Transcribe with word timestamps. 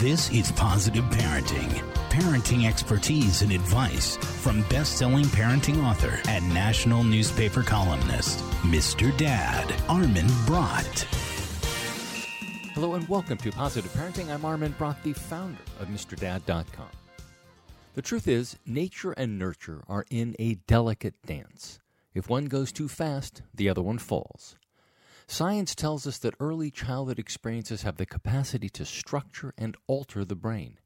This 0.00 0.30
is 0.30 0.52
Positive 0.52 1.06
Parenting. 1.06 1.70
Parenting 2.10 2.68
expertise 2.68 3.40
and 3.40 3.50
advice 3.50 4.18
from 4.18 4.60
best 4.68 4.98
selling 4.98 5.24
parenting 5.24 5.82
author 5.82 6.20
and 6.28 6.46
national 6.52 7.02
newspaper 7.02 7.62
columnist, 7.62 8.40
Mr. 8.60 9.16
Dad, 9.16 9.74
Armin 9.88 10.26
Brott. 10.44 11.04
Hello 12.74 12.92
and 12.92 13.08
welcome 13.08 13.38
to 13.38 13.50
Positive 13.50 13.90
Parenting. 13.92 14.28
I'm 14.28 14.44
Armin 14.44 14.74
Brott, 14.78 15.02
the 15.02 15.14
founder 15.14 15.62
of 15.80 15.88
MrDad.com. 15.88 16.90
The 17.94 18.02
truth 18.02 18.28
is, 18.28 18.58
nature 18.66 19.12
and 19.12 19.38
nurture 19.38 19.82
are 19.88 20.04
in 20.10 20.36
a 20.38 20.56
delicate 20.66 21.14
dance. 21.24 21.78
If 22.12 22.28
one 22.28 22.44
goes 22.46 22.70
too 22.70 22.88
fast, 22.88 23.40
the 23.54 23.70
other 23.70 23.80
one 23.80 23.96
falls. 23.96 24.56
Science 25.28 25.74
tells 25.74 26.06
us 26.06 26.18
that 26.18 26.34
early 26.38 26.70
childhood 26.70 27.18
experiences 27.18 27.82
have 27.82 27.96
the 27.96 28.06
capacity 28.06 28.68
to 28.68 28.84
structure 28.84 29.52
and 29.58 29.76
alter 29.88 30.24
the 30.24 30.36
brain. 30.36 30.78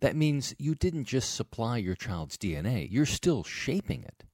That 0.00 0.16
means 0.16 0.54
you 0.58 0.74
didn't 0.74 1.04
just 1.04 1.34
supply 1.34 1.78
your 1.78 1.96
child's 1.96 2.38
DNA, 2.38 2.88
you're 2.90 3.06
still 3.06 3.42
shaping 3.42 4.04
it. 4.04 4.24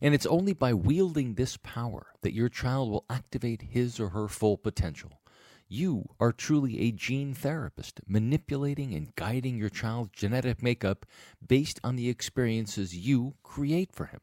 And 0.00 0.14
it's 0.14 0.26
only 0.26 0.52
by 0.52 0.74
wielding 0.74 1.34
this 1.34 1.56
power 1.58 2.06
that 2.22 2.34
your 2.34 2.48
child 2.48 2.90
will 2.90 3.04
activate 3.08 3.62
his 3.62 4.00
or 4.00 4.10
her 4.10 4.28
full 4.28 4.56
potential. 4.56 5.20
You 5.68 6.10
are 6.20 6.32
truly 6.32 6.80
a 6.80 6.92
gene 6.92 7.34
therapist, 7.34 8.00
manipulating 8.06 8.94
and 8.94 9.14
guiding 9.14 9.58
your 9.58 9.70
child's 9.70 10.10
genetic 10.12 10.62
makeup 10.62 11.04
based 11.46 11.80
on 11.82 11.96
the 11.96 12.08
experiences 12.08 12.96
you 12.96 13.34
create 13.42 13.92
for 13.92 14.06
him. 14.06 14.20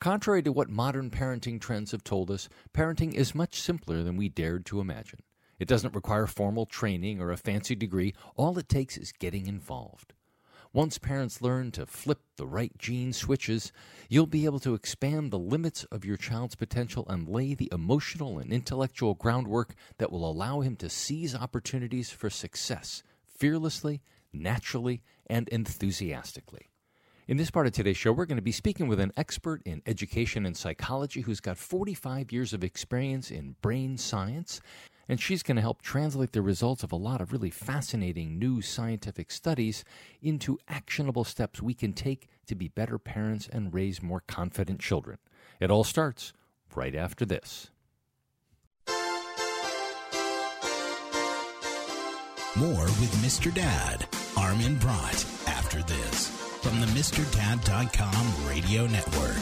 Contrary 0.00 0.44
to 0.44 0.52
what 0.52 0.70
modern 0.70 1.10
parenting 1.10 1.60
trends 1.60 1.90
have 1.90 2.04
told 2.04 2.30
us, 2.30 2.48
parenting 2.72 3.14
is 3.14 3.34
much 3.34 3.60
simpler 3.60 4.04
than 4.04 4.16
we 4.16 4.28
dared 4.28 4.64
to 4.64 4.78
imagine. 4.78 5.18
It 5.58 5.66
doesn't 5.66 5.94
require 5.94 6.28
formal 6.28 6.66
training 6.66 7.20
or 7.20 7.32
a 7.32 7.36
fancy 7.36 7.74
degree, 7.74 8.14
all 8.36 8.56
it 8.58 8.68
takes 8.68 8.96
is 8.96 9.10
getting 9.10 9.48
involved. 9.48 10.12
Once 10.72 10.98
parents 10.98 11.42
learn 11.42 11.72
to 11.72 11.84
flip 11.84 12.20
the 12.36 12.46
right 12.46 12.78
gene 12.78 13.12
switches, 13.12 13.72
you'll 14.08 14.26
be 14.26 14.44
able 14.44 14.60
to 14.60 14.74
expand 14.74 15.32
the 15.32 15.38
limits 15.38 15.82
of 15.84 16.04
your 16.04 16.16
child's 16.16 16.54
potential 16.54 17.04
and 17.08 17.28
lay 17.28 17.54
the 17.54 17.70
emotional 17.72 18.38
and 18.38 18.52
intellectual 18.52 19.14
groundwork 19.14 19.74
that 19.96 20.12
will 20.12 20.30
allow 20.30 20.60
him 20.60 20.76
to 20.76 20.88
seize 20.88 21.34
opportunities 21.34 22.10
for 22.10 22.30
success 22.30 23.02
fearlessly, 23.24 24.00
naturally, 24.32 25.02
and 25.26 25.48
enthusiastically. 25.48 26.67
In 27.28 27.36
this 27.36 27.50
part 27.50 27.66
of 27.66 27.74
today's 27.74 27.98
show, 27.98 28.10
we're 28.10 28.24
going 28.24 28.36
to 28.36 28.42
be 28.42 28.52
speaking 28.52 28.88
with 28.88 28.98
an 28.98 29.12
expert 29.14 29.60
in 29.66 29.82
education 29.84 30.46
and 30.46 30.56
psychology 30.56 31.20
who's 31.20 31.40
got 31.40 31.58
45 31.58 32.32
years 32.32 32.54
of 32.54 32.64
experience 32.64 33.30
in 33.30 33.54
brain 33.60 33.98
science. 33.98 34.62
And 35.10 35.20
she's 35.20 35.42
going 35.42 35.56
to 35.56 35.62
help 35.62 35.82
translate 35.82 36.32
the 36.32 36.40
results 36.40 36.82
of 36.82 36.90
a 36.90 36.96
lot 36.96 37.20
of 37.20 37.30
really 37.30 37.50
fascinating 37.50 38.38
new 38.38 38.62
scientific 38.62 39.30
studies 39.30 39.84
into 40.22 40.58
actionable 40.68 41.24
steps 41.24 41.60
we 41.60 41.74
can 41.74 41.92
take 41.92 42.28
to 42.46 42.54
be 42.54 42.68
better 42.68 42.98
parents 42.98 43.46
and 43.46 43.74
raise 43.74 44.02
more 44.02 44.22
confident 44.26 44.80
children. 44.80 45.18
It 45.60 45.70
all 45.70 45.84
starts 45.84 46.32
right 46.74 46.94
after 46.94 47.26
this. 47.26 47.68
More 52.56 52.84
with 52.84 53.12
Mr. 53.22 53.52
Dad, 53.52 54.06
Armin 54.34 54.76
Brott, 54.78 55.26
after 55.46 55.82
this 55.82 56.47
from 56.62 56.80
the 56.80 56.86
MrDad.com 56.86 58.48
radio 58.48 58.86
network. 58.86 59.36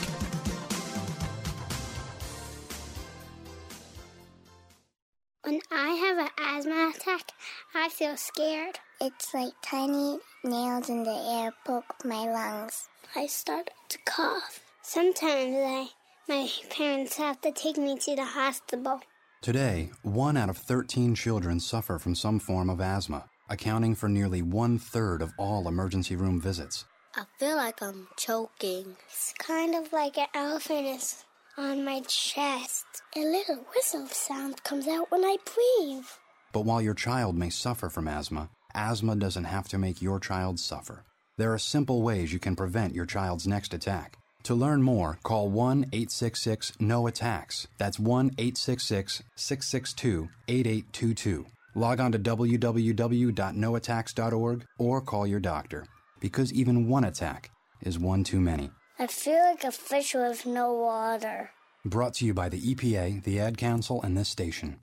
When 5.43 5.61
I 5.71 5.89
have 5.91 6.19
an 6.19 6.31
asthma 6.39 6.93
attack, 6.95 7.33
I 7.75 7.89
feel 7.89 8.17
scared. 8.17 8.79
It's 9.01 9.33
like 9.33 9.53
tiny 9.63 10.19
nails 10.45 10.91
in 10.91 11.05
the 11.05 11.11
air 11.11 11.53
poke 11.65 12.05
my 12.05 12.31
lungs. 12.31 12.89
I 13.15 13.27
start 13.27 13.71
to 13.91 13.99
cough. 14.05 14.61
Sometimes 14.83 15.57
I, 15.57 15.89
my 16.29 16.49
parents 16.71 17.17
have 17.17 17.41
to 17.43 17.53
take 17.53 17.79
me 17.79 17.97
to 17.99 18.17
the 18.17 18.25
hospital. 18.25 19.01
Today, 19.41 19.91
one 20.03 20.37
out 20.37 20.51
of 20.51 20.59
13 20.59 21.15
children 21.15 21.61
suffer 21.61 21.99
from 21.99 22.15
some 22.15 22.41
form 22.41 22.69
of 22.69 22.81
asthma, 22.81 23.27
accounting 23.49 23.95
for 23.95 24.09
nearly 24.09 24.43
one 24.43 24.79
third 24.79 25.23
of 25.23 25.33
all 25.39 25.69
emergency 25.69 26.17
room 26.17 26.41
visits. 26.41 26.85
I 27.19 27.25
feel 27.39 27.57
like 27.57 27.83
I'm 27.83 28.09
choking. 28.19 28.95
It's 29.09 29.33
kind 29.39 29.75
of 29.75 29.91
like 29.91 30.19
an 30.19 30.27
elephant 30.35 30.87
is 30.87 31.25
on 31.57 31.83
my 31.83 32.01
chest. 32.01 32.85
A 33.17 33.21
little 33.21 33.65
whistle 33.75 34.07
sound 34.09 34.63
comes 34.65 34.87
out 34.87 35.11
when 35.11 35.25
I 35.25 35.39
breathe. 35.47 36.05
But 36.53 36.67
while 36.67 36.83
your 36.83 36.93
child 36.93 37.35
may 37.35 37.49
suffer 37.49 37.89
from 37.89 38.07
asthma, 38.07 38.51
asthma 38.75 39.17
doesn't 39.17 39.45
have 39.45 39.67
to 39.69 39.79
make 39.79 40.03
your 40.03 40.21
child 40.21 40.61
suffer. 40.61 41.05
There 41.39 41.55
are 41.55 41.59
simple 41.59 42.03
ways 42.03 42.35
you 42.35 42.39
can 42.39 42.55
prevent 42.55 42.95
your 42.95 43.07
child's 43.07 43.47
next 43.47 43.73
attack. 43.73 44.19
To 44.43 44.55
learn 44.55 44.83
more, 44.83 45.19
call 45.23 45.49
1 45.49 45.87
866 45.95 46.73
NO 46.81 47.07
ATTACKS. 47.07 47.67
That's 47.79 47.99
1 47.99 48.33
866 48.37 49.23
662 49.35 50.29
8822. 50.49 51.47
Log 51.75 51.99
on 51.99 52.13
to 52.13 52.19
www.noattacks.org 52.19 54.67
or 54.79 55.01
call 55.01 55.27
your 55.27 55.41
doctor 55.41 55.87
because 56.21 56.53
even 56.53 56.89
one 56.89 57.05
attack 57.05 57.51
is 57.83 57.99
one 57.99 58.25
too 58.25 58.41
many. 58.41 58.71
I 58.99 59.07
feel 59.07 59.39
like 59.39 59.65
a 59.65 59.73
fish 59.73 60.15
with 60.15 60.47
no 60.47 60.73
water. 60.73 61.51
Brought 61.85 62.15
to 62.15 62.25
you 62.25 62.35
by 62.35 62.49
the 62.49 62.61
EPA, 62.75 63.23
the 63.25 63.39
Ad 63.39 63.59
Council, 63.59 64.03
and 64.03 64.17
this 64.17 64.29
station. 64.29 64.81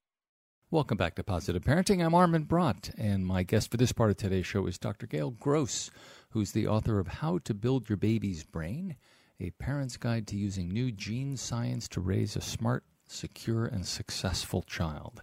Welcome 0.72 0.98
back 0.98 1.16
to 1.16 1.24
Positive 1.24 1.62
Parenting. 1.62 2.04
I'm 2.04 2.16
Armin 2.16 2.46
Brott, 2.46 2.92
and 2.98 3.26
my 3.26 3.44
guest 3.44 3.70
for 3.70 3.78
this 3.78 3.92
part 3.92 4.10
of 4.10 4.18
today's 4.18 4.48
show 4.48 4.66
is 4.66 4.78
Dr. 4.78 5.06
Gail 5.06 5.32
Gross, 5.32 5.92
who's 6.32 6.52
the 6.52 6.68
author 6.68 7.00
of 7.00 7.08
How 7.08 7.38
to 7.44 7.54
Build 7.54 7.90
Your 7.90 7.98
Baby's 7.98 8.44
Brain, 8.44 8.96
a 9.40 9.52
parent's 9.52 9.98
guide 9.98 10.26
to 10.28 10.36
using 10.36 10.70
new 10.70 10.92
gene 10.92 11.38
science 11.38 11.88
to 11.90 12.02
raise 12.02 12.36
a 12.36 12.42
smart, 12.42 12.84
secure, 13.08 13.66
and 13.66 13.86
successful 13.86 14.64
child. 14.64 15.22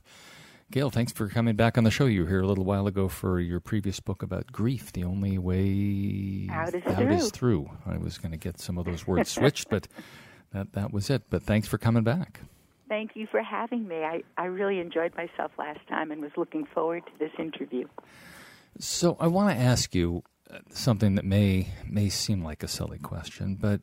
Gail, 0.71 0.89
thanks 0.89 1.13
for 1.13 1.27
coming 1.27 1.57
back 1.57 1.77
on 1.77 1.83
the 1.83 1.91
show. 1.91 2.07
You 2.07 2.23
were 2.23 2.29
here 2.29 2.43
a 2.43 2.47
little 2.47 2.65
while 2.65 2.87
ago 2.87 3.09
for 3.09 3.41
your 3.41 3.59
previous 3.59 3.99
book 3.99 4.23
about 4.23 4.53
grief. 4.53 4.93
The 4.93 5.03
only 5.03 5.37
way 5.37 6.49
out 6.49 6.73
is, 6.73 6.83
out 6.87 6.97
through. 6.97 7.11
is 7.13 7.31
through. 7.33 7.71
I 7.87 7.97
was 7.97 8.19
going 8.19 8.31
to 8.31 8.39
get 8.39 8.61
some 8.61 8.79
of 8.79 8.85
those 8.85 9.05
words 9.05 9.31
switched, 9.31 9.69
but 9.69 9.89
that 10.53 10.75
that 10.75 10.93
was 10.93 11.11
it. 11.11 11.23
But 11.29 11.43
thanks 11.43 11.67
for 11.67 11.77
coming 11.77 12.05
back. 12.05 12.43
Thank 12.89 13.17
you 13.17 13.27
for 13.27 13.43
having 13.43 13.89
me. 13.89 13.97
I, 13.97 14.23
I 14.39 14.45
really 14.45 14.79
enjoyed 14.79 15.13
myself 15.17 15.51
last 15.59 15.81
time 15.89 16.13
and 16.13 16.23
was 16.23 16.33
looking 16.37 16.67
forward 16.67 17.05
to 17.07 17.13
this 17.19 17.33
interview. 17.37 17.89
So 18.79 19.17
I 19.19 19.27
want 19.27 19.51
to 19.51 19.61
ask 19.61 19.93
you 19.93 20.23
uh, 20.49 20.59
something 20.71 21.17
that 21.17 21.25
may 21.25 21.73
may 21.85 22.09
seem 22.11 22.45
like 22.45 22.63
a 22.63 22.69
silly 22.69 22.99
question, 22.99 23.57
but 23.57 23.81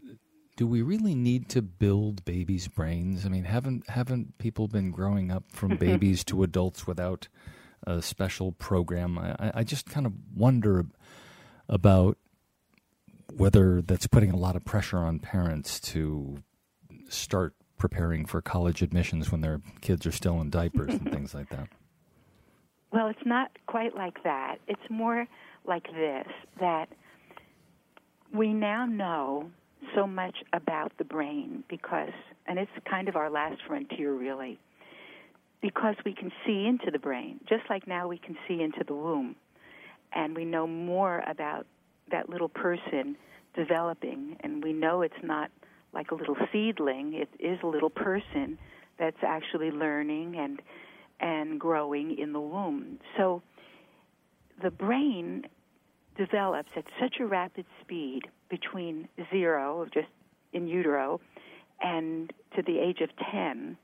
do 0.57 0.67
we 0.67 0.81
really 0.81 1.15
need 1.15 1.47
to 1.49 1.61
build 1.61 2.25
babies' 2.25 2.67
brains? 2.67 3.25
I 3.25 3.29
mean, 3.29 3.45
haven't 3.45 3.89
haven't 3.89 4.37
people 4.39 4.67
been 4.67 4.91
growing 4.91 5.31
up 5.31 5.43
from 5.49 5.69
mm-hmm. 5.69 5.79
babies 5.79 6.23
to 6.25 6.43
adults 6.43 6.85
without 6.85 7.29
a 7.85 8.01
special 8.01 8.51
program? 8.51 9.17
I, 9.17 9.51
I 9.53 9.63
just 9.63 9.85
kind 9.85 10.05
of 10.05 10.13
wonder 10.35 10.85
about 11.69 12.17
whether 13.31 13.81
that's 13.83 14.07
putting 14.07 14.31
a 14.31 14.35
lot 14.35 14.55
of 14.55 14.65
pressure 14.65 14.97
on 14.97 15.19
parents 15.19 15.79
to 15.79 16.39
start 17.07 17.53
preparing 17.77 18.25
for 18.25 18.41
college 18.41 18.81
admissions 18.81 19.31
when 19.31 19.41
their 19.41 19.61
kids 19.81 20.07
are 20.07 20.11
still 20.11 20.41
in 20.41 20.49
diapers 20.49 20.89
and 20.89 21.11
things 21.11 21.33
like 21.33 21.49
that. 21.49 21.69
Well, 22.89 23.07
it's 23.07 23.25
not 23.25 23.51
quite 23.65 23.97
like 23.97 24.23
that. 24.23 24.59
It's 24.65 24.89
more 24.89 25.27
like 25.65 25.83
this 25.91 26.25
that 26.61 26.87
we 28.33 28.53
now 28.53 28.85
know 28.85 29.51
so 29.95 30.07
much 30.07 30.35
about 30.53 30.91
the 30.97 31.03
brain 31.03 31.63
because, 31.69 32.13
and 32.45 32.59
it's 32.59 32.71
kind 32.89 33.07
of 33.07 33.15
our 33.15 33.29
last 33.29 33.61
frontier 33.67 34.13
really, 34.13 34.59
because 35.61 35.95
we 36.05 36.13
can 36.13 36.31
see 36.45 36.65
into 36.65 36.91
the 36.91 36.99
brain, 36.99 37.39
just 37.47 37.63
like 37.69 37.87
now 37.87 38.07
we 38.07 38.17
can 38.17 38.37
see 38.47 38.61
into 38.61 38.83
the 38.85 38.93
womb. 38.93 39.35
And 40.13 40.35
we 40.35 40.45
know 40.45 40.67
more 40.67 41.23
about 41.27 41.65
that 42.11 42.29
little 42.29 42.49
person 42.49 43.17
developing, 43.55 44.37
and 44.41 44.63
we 44.63 44.71
know 44.71 45.01
it's 45.01 45.23
not 45.23 45.51
like 45.93 46.11
a 46.11 46.15
little 46.15 46.37
seedling, 46.51 47.13
it 47.13 47.29
is 47.39 47.59
a 47.63 47.67
little 47.67 47.89
person 47.89 48.57
that's 48.99 49.17
actually 49.23 49.71
learning 49.71 50.35
and 50.37 50.61
and 51.19 51.59
growing 51.59 52.17
in 52.17 52.31
the 52.31 52.39
womb. 52.39 52.99
So 53.17 53.41
the 54.61 54.69
brain 54.69 55.47
develops 56.15 56.69
at 56.75 56.85
such 56.99 57.15
a 57.19 57.25
rapid 57.25 57.65
speed 57.81 58.27
between 58.49 59.07
zero, 59.31 59.87
just 59.93 60.07
in 60.53 60.67
utero, 60.67 61.19
and 61.81 62.31
to 62.55 62.61
the 62.61 62.79
age 62.79 63.01
of 63.01 63.09
10, 63.31 63.77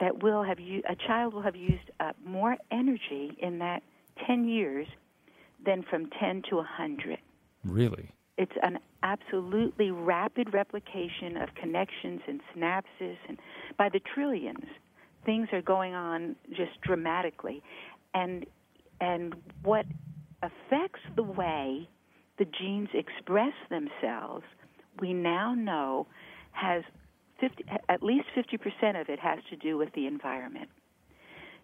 that 0.00 0.22
will 0.22 0.42
have 0.42 0.58
a 0.58 0.96
child 1.06 1.34
will 1.34 1.42
have 1.42 1.56
used 1.56 1.90
up 2.00 2.16
more 2.24 2.56
energy 2.70 3.36
in 3.40 3.58
that 3.58 3.82
10 4.26 4.48
years 4.48 4.86
than 5.64 5.82
from 5.82 6.08
10 6.20 6.42
to 6.50 6.56
100. 6.56 7.18
Really? 7.64 8.10
It's 8.36 8.52
an 8.62 8.78
absolutely 9.02 9.90
rapid 9.90 10.54
replication 10.54 11.36
of 11.36 11.54
connections 11.54 12.20
and 12.28 12.40
synapses, 12.54 13.16
and 13.28 13.38
by 13.76 13.88
the 13.88 14.00
trillions, 14.00 14.64
things 15.24 15.48
are 15.52 15.62
going 15.62 15.94
on 15.94 16.36
just 16.50 16.80
dramatically. 16.82 17.62
And 18.14 18.46
and 19.00 19.34
what 19.62 19.86
affects 20.42 21.00
the 21.14 21.22
way 21.22 21.88
the 22.38 22.44
genes 22.44 22.88
express 22.94 23.54
themselves, 23.68 24.44
we 25.00 25.12
now 25.12 25.54
know 25.54 26.06
has 26.52 26.82
50, 27.40 27.64
at 27.88 28.02
least 28.02 28.26
50% 28.36 29.00
of 29.00 29.08
it 29.08 29.18
has 29.20 29.38
to 29.50 29.56
do 29.56 29.76
with 29.76 29.92
the 29.92 30.06
environment. 30.06 30.68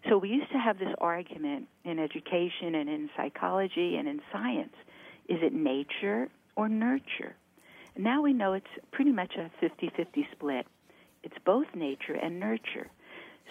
So 0.07 0.17
we 0.17 0.29
used 0.29 0.51
to 0.51 0.59
have 0.59 0.77
this 0.77 0.93
argument 0.99 1.67
in 1.83 1.97
education 1.99 2.75
and 2.75 2.89
in 2.89 3.09
psychology 3.17 3.95
and 3.95 4.07
in 4.07 4.21
science. 4.31 4.75
Is 5.27 5.39
it 5.41 5.53
nature 5.53 6.29
or 6.55 6.69
nurture? 6.69 7.35
Now 7.97 8.21
we 8.21 8.33
know 8.33 8.53
it's 8.53 8.65
pretty 8.91 9.11
much 9.11 9.35
a 9.35 9.49
50-50 9.63 10.31
split. 10.31 10.67
It's 11.23 11.37
both 11.43 11.65
nature 11.73 12.13
and 12.13 12.39
nurture. 12.39 12.87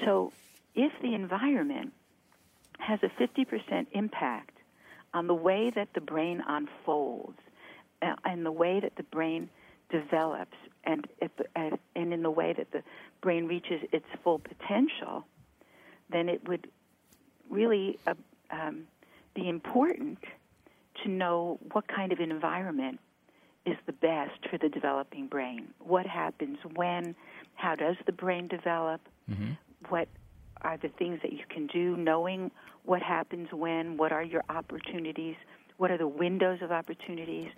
So 0.05 0.33
if 0.75 0.93
the 1.03 1.15
environment 1.15 1.93
has 2.79 3.01
a 3.03 3.09
50% 3.09 3.87
impact 3.93 4.54
on 5.15 5.29
the 5.29 5.35
way 5.35 5.71
that 5.75 5.89
the 5.95 6.01
brain 6.01 6.43
unfolds 6.47 7.39
uh, 8.03 8.15
and 8.25 8.45
the 8.45 8.53
way 8.53 8.81
that 8.81 8.97
the 8.97 9.03
brain 9.05 9.49
develops 9.91 10.57
and, 10.85 11.07
and 11.55 11.79
in 11.95 12.23
the 12.23 12.31
way 12.31 12.53
that 12.53 12.71
the 12.73 12.83
brain 13.23 13.47
reaches 13.47 13.81
its 13.93 14.05
full 14.23 14.41
potential, 14.41 15.25
then 16.11 16.29
it 16.29 16.47
would 16.47 16.69
really 17.49 17.99
uh, 18.07 18.15
um, 18.51 18.83
be 19.35 19.49
important 19.49 20.19
to 21.03 21.09
know 21.09 21.59
what 21.73 21.87
kind 21.89 22.13
of 22.13 22.21
environment 22.21 23.01
is 23.65 23.77
the 23.87 23.93
best 23.93 24.47
for 24.51 24.59
the 24.59 24.69
developing 24.69 25.27
brain. 25.27 25.69
What 25.79 26.07
happens 26.07 26.59
when? 26.75 27.15
How 27.55 27.75
does 27.75 27.97
the 28.05 28.13
brain 28.13 28.49
develop? 28.49 29.01
Mm-hmm. 29.31 29.53
What 29.89 30.09
are 30.65 30.77
the 30.79 30.89
things 30.89 31.21
that 31.23 31.33
you 31.33 31.45
can 31.49 31.67
do, 31.67 31.97
knowing 31.97 32.51
what 32.85 33.03
happens 33.03 33.49
when, 33.53 33.97
what 33.97 34.13
are 34.13 34.23
your 34.23 34.43
opportunities, 34.49 35.37
what 35.77 35.91
are 35.91 35.99
the 35.99 36.09
windows 36.09 36.59
of 36.63 36.73
opportunities. 36.73 37.49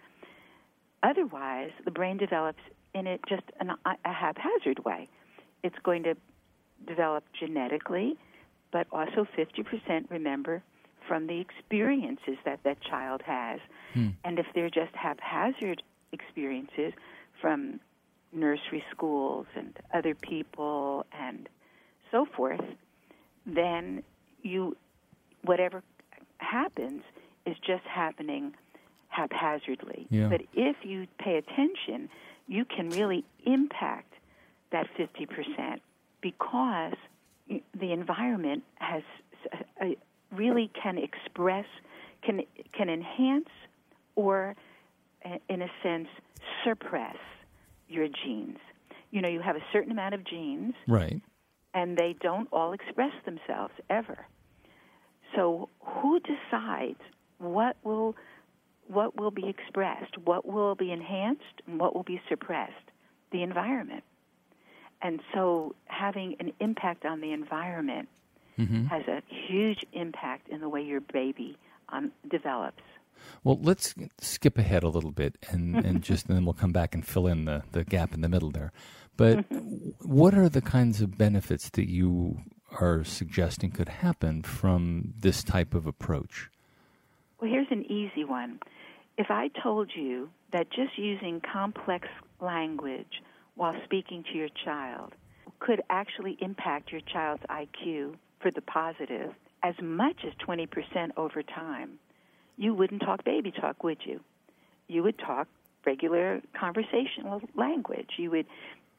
Otherwise, 1.03 1.70
the 1.85 1.91
brain 1.91 2.17
develops 2.17 2.62
in 2.94 3.06
it 3.06 3.20
just 3.29 3.44
an, 3.61 3.70
a 3.85 4.12
haphazard 4.12 4.85
way. 4.85 5.08
It's 5.62 5.76
going 5.82 6.03
to 6.05 6.14
develop 6.87 7.25
genetically, 7.38 8.17
but 8.73 8.87
also 8.93 9.26
50% 9.37 10.11
remember 10.11 10.62
from 11.06 11.26
the 11.26 11.41
experiences 11.41 12.37
that 12.44 12.61
that 12.64 12.82
child 12.82 13.23
has. 13.25 13.61
Hmm. 13.94 14.08
And 14.25 14.38
if 14.38 14.47
they're 14.55 14.70
just 14.70 14.94
haphazard 14.94 15.82
experiences 16.12 16.93
from 17.41 17.81
nursery 18.32 18.85
schools 18.91 19.47
and 19.55 19.76
other 19.94 20.14
people 20.14 21.06
and 21.12 21.49
so 22.11 22.26
forth, 22.37 22.61
then 23.46 24.02
you 24.43 24.76
whatever 25.43 25.82
happens 26.38 27.02
is 27.46 27.56
just 27.64 27.84
happening 27.84 28.52
haphazardly. 29.08 30.06
Yeah. 30.10 30.28
But 30.28 30.43
if 30.52 30.76
you 30.82 31.06
pay 31.19 31.37
attention, 31.37 32.08
you 32.48 32.64
can 32.64 32.90
really 32.90 33.25
impact 33.44 34.12
that 34.72 34.88
50% 34.98 35.81
because 36.20 36.94
the 37.48 37.93
environment 37.93 38.64
has 38.76 39.02
uh, 39.81 39.87
really 40.32 40.70
can 40.82 40.98
express 40.98 41.66
can 42.22 42.43
can 42.72 42.88
enhance 42.90 43.48
or 44.16 44.56
uh, 45.25 45.37
in 45.48 45.62
a 45.62 45.69
sense 45.82 46.08
suppress 46.64 47.16
your 47.88 48.08
genes. 48.08 48.58
You 49.12 49.22
know, 49.22 49.28
you 49.28 49.40
have 49.40 49.54
a 49.54 49.64
certain 49.72 49.93
amount 49.93 50.14
of 50.14 50.25
genes. 50.25 50.75
Right 50.88 51.22
and 51.76 51.96
they 51.96 52.17
don't 52.20 52.49
all 52.52 52.73
express 52.73 53.12
themselves 53.26 53.75
ever. 53.90 54.26
So 55.37 55.69
who 55.81 56.19
decides 56.20 57.00
what 57.38 57.76
will 57.84 58.17
what 58.88 59.20
will 59.20 59.32
be 59.32 59.49
expressed, 59.49 60.17
what 60.25 60.46
will 60.46 60.76
be 60.76 60.90
enhanced, 60.93 61.43
and 61.67 61.78
what 61.78 61.94
will 61.94 62.05
be 62.05 62.20
suppressed? 62.28 62.73
The 63.32 63.43
environment. 63.43 64.05
And 65.02 65.20
so 65.34 65.75
having 65.87 66.37
an 66.38 66.52
impact 66.61 67.05
on 67.05 67.20
the 67.20 67.32
environment 67.32 68.08
mm-hmm. 68.56 68.87
has 68.87 69.02
a 69.08 69.22
huge 69.49 69.84
impact 69.93 70.49
in 70.49 70.61
the 70.61 70.69
way 70.69 70.82
your 70.82 71.00
baby 71.00 71.58
um, 71.88 72.12
develops. 72.31 72.82
Well, 73.43 73.58
let's 73.61 73.94
skip 74.19 74.56
ahead 74.56 74.84
a 74.84 74.88
little 74.88 75.11
bit 75.11 75.37
and, 75.50 75.75
and 75.84 76.02
just 76.02 76.29
and 76.29 76.37
then 76.37 76.44
we'll 76.44 76.55
come 76.55 76.72
back 76.72 76.94
and 76.94 77.06
fill 77.06 77.26
in 77.26 77.44
the, 77.44 77.64
the 77.72 77.84
gap 77.84 78.14
in 78.14 78.20
the 78.20 78.29
middle 78.29 78.50
there. 78.50 78.72
But 79.17 79.49
mm-hmm. 79.49 79.91
what 80.01 80.35
are 80.35 80.49
the 80.49 80.61
kinds 80.61 81.01
of 81.01 81.17
benefits 81.17 81.71
that 81.71 81.89
you 81.89 82.39
are 82.81 83.05
suggesting 83.05 83.71
could 83.71 83.89
happen 83.89 84.43
from 84.43 85.15
this 85.19 85.43
type 85.43 85.75
of 85.75 85.87
approach? 85.87 86.51
Well, 87.41 87.51
here's 87.51 87.71
an 87.71 87.85
easy 87.91 88.25
one. 88.25 88.61
If 89.19 89.31
I 89.31 89.49
told 89.63 89.91
you 89.95 90.29
that 90.53 90.71
just 90.71 90.99
using 90.99 91.41
complex 91.41 92.09
language 92.41 93.23
while 93.55 93.75
speaking 93.85 94.25
to 94.25 94.39
your 94.39 94.49
child 94.65 95.15
could 95.59 95.83
actually 95.89 96.37
impact 96.41 96.93
your 96.93 97.01
child's 97.01 97.43
IQ 97.45 98.15
for 98.41 98.51
the 98.51 98.61
positive 98.61 99.33
as 99.63 99.75
much 99.83 100.17
as 100.27 100.33
20% 100.47 100.69
over 101.17 101.43
time, 101.43 101.99
you 102.57 102.75
wouldn't 102.75 103.03
talk 103.03 103.25
baby 103.25 103.51
talk, 103.51 103.83
would 103.83 103.99
you? 104.05 104.21
You 104.89 105.03
would 105.03 105.19
talk 105.19 105.49
regular 105.85 106.41
conversational 106.59 107.41
language. 107.55 108.11
You 108.19 108.31
would 108.33 108.47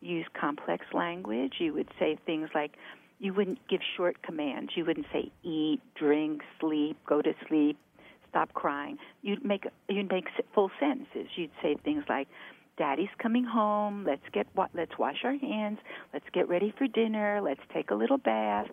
use 0.01 0.25
complex 0.39 0.85
language. 0.93 1.53
You 1.59 1.73
would 1.73 1.89
say 1.99 2.17
things 2.25 2.49
like, 2.53 2.71
you 3.19 3.33
wouldn't 3.33 3.67
give 3.67 3.81
short 3.95 4.21
commands. 4.21 4.71
You 4.75 4.85
wouldn't 4.85 5.07
say 5.11 5.31
eat, 5.43 5.81
drink, 5.95 6.41
sleep, 6.59 6.97
go 7.07 7.21
to 7.21 7.33
sleep, 7.47 7.77
stop 8.29 8.53
crying. 8.53 8.97
You'd 9.21 9.43
make 9.43 9.65
you'd 9.89 10.11
make 10.11 10.25
full 10.53 10.69
sentences. 10.79 11.27
You'd 11.35 11.51
say 11.61 11.75
things 11.83 12.03
like, 12.07 12.27
"Daddy's 12.77 13.09
coming 13.17 13.43
home. 13.43 14.03
Let's 14.05 14.27
get 14.31 14.47
wa- 14.55 14.67
let's 14.75 14.97
wash 14.99 15.23
our 15.23 15.35
hands. 15.35 15.79
Let's 16.13 16.29
get 16.31 16.47
ready 16.47 16.71
for 16.77 16.87
dinner. 16.87 17.41
Let's 17.41 17.61
take 17.73 17.89
a 17.89 17.95
little 17.95 18.17
bath." 18.19 18.67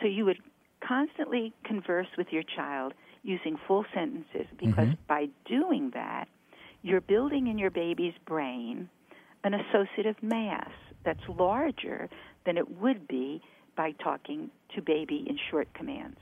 So 0.00 0.08
you 0.08 0.24
would 0.24 0.40
constantly 0.80 1.52
converse 1.64 2.08
with 2.18 2.32
your 2.32 2.42
child 2.42 2.94
using 3.22 3.56
full 3.66 3.84
sentences 3.94 4.46
because 4.58 4.88
mm-hmm. 4.88 5.06
by 5.06 5.28
doing 5.46 5.90
that, 5.94 6.26
you're 6.82 7.00
building 7.00 7.46
in 7.46 7.58
your 7.58 7.70
baby's 7.70 8.14
brain 8.26 8.88
an 9.44 9.54
associative 9.54 10.16
mass 10.22 10.70
that's 11.04 11.20
larger 11.28 12.08
than 12.46 12.56
it 12.56 12.80
would 12.80 13.06
be 13.06 13.40
by 13.76 13.92
talking 14.02 14.50
to 14.74 14.82
baby 14.82 15.24
in 15.28 15.38
short 15.50 15.72
commands. 15.74 16.18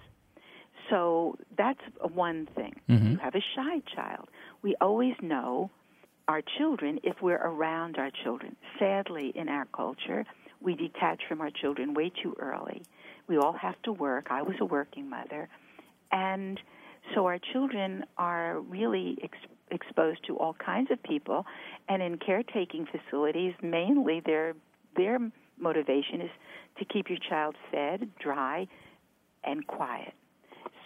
So 0.91 1.37
that's 1.57 1.81
one 2.12 2.49
thing. 2.55 2.75
Mm-hmm. 2.88 3.12
You 3.12 3.17
have 3.19 3.35
a 3.35 3.43
shy 3.55 3.81
child. 3.95 4.29
We 4.62 4.75
always 4.81 5.14
know 5.23 5.71
our 6.29 6.43
children 6.59 6.99
if 7.02 7.17
we're 7.23 7.37
around 7.37 7.97
our 7.99 8.11
children. 8.25 8.57
Sadly, 8.79 9.33
in 9.35 9.49
our 9.49 9.67
culture, 9.67 10.25
we 10.61 10.75
detach 10.75 11.23
from 11.29 11.41
our 11.41 11.50
children 11.50 11.95
way 11.95 12.11
too 12.23 12.35
early. 12.38 12.83
We 13.29 13.38
all 13.38 13.52
have 13.52 13.81
to 13.83 13.93
work. 13.93 14.29
I 14.31 14.43
was 14.43 14.57
a 14.61 14.64
working 14.64 15.09
mother. 15.09 15.49
And 16.11 16.61
so 17.14 17.26
our 17.26 17.38
children 17.52 18.05
are 18.19 18.61
really 18.61 19.19
ex- 19.23 19.38
exposed 19.73 20.25
to 20.26 20.38
all 20.38 20.55
kinds 20.55 20.91
of 20.91 21.02
people, 21.02 21.45
and 21.88 22.02
in 22.02 22.19
caretaking 22.19 22.87
facilities, 22.87 23.55
mainly 23.62 24.21
their 24.25 24.55
their 24.97 25.19
motivation 25.59 26.21
is 26.21 26.31
to 26.79 26.85
keep 26.85 27.09
your 27.09 27.19
child 27.19 27.57
fed, 27.71 28.09
dry, 28.21 28.67
and 29.45 29.67
quiet. 29.67 30.14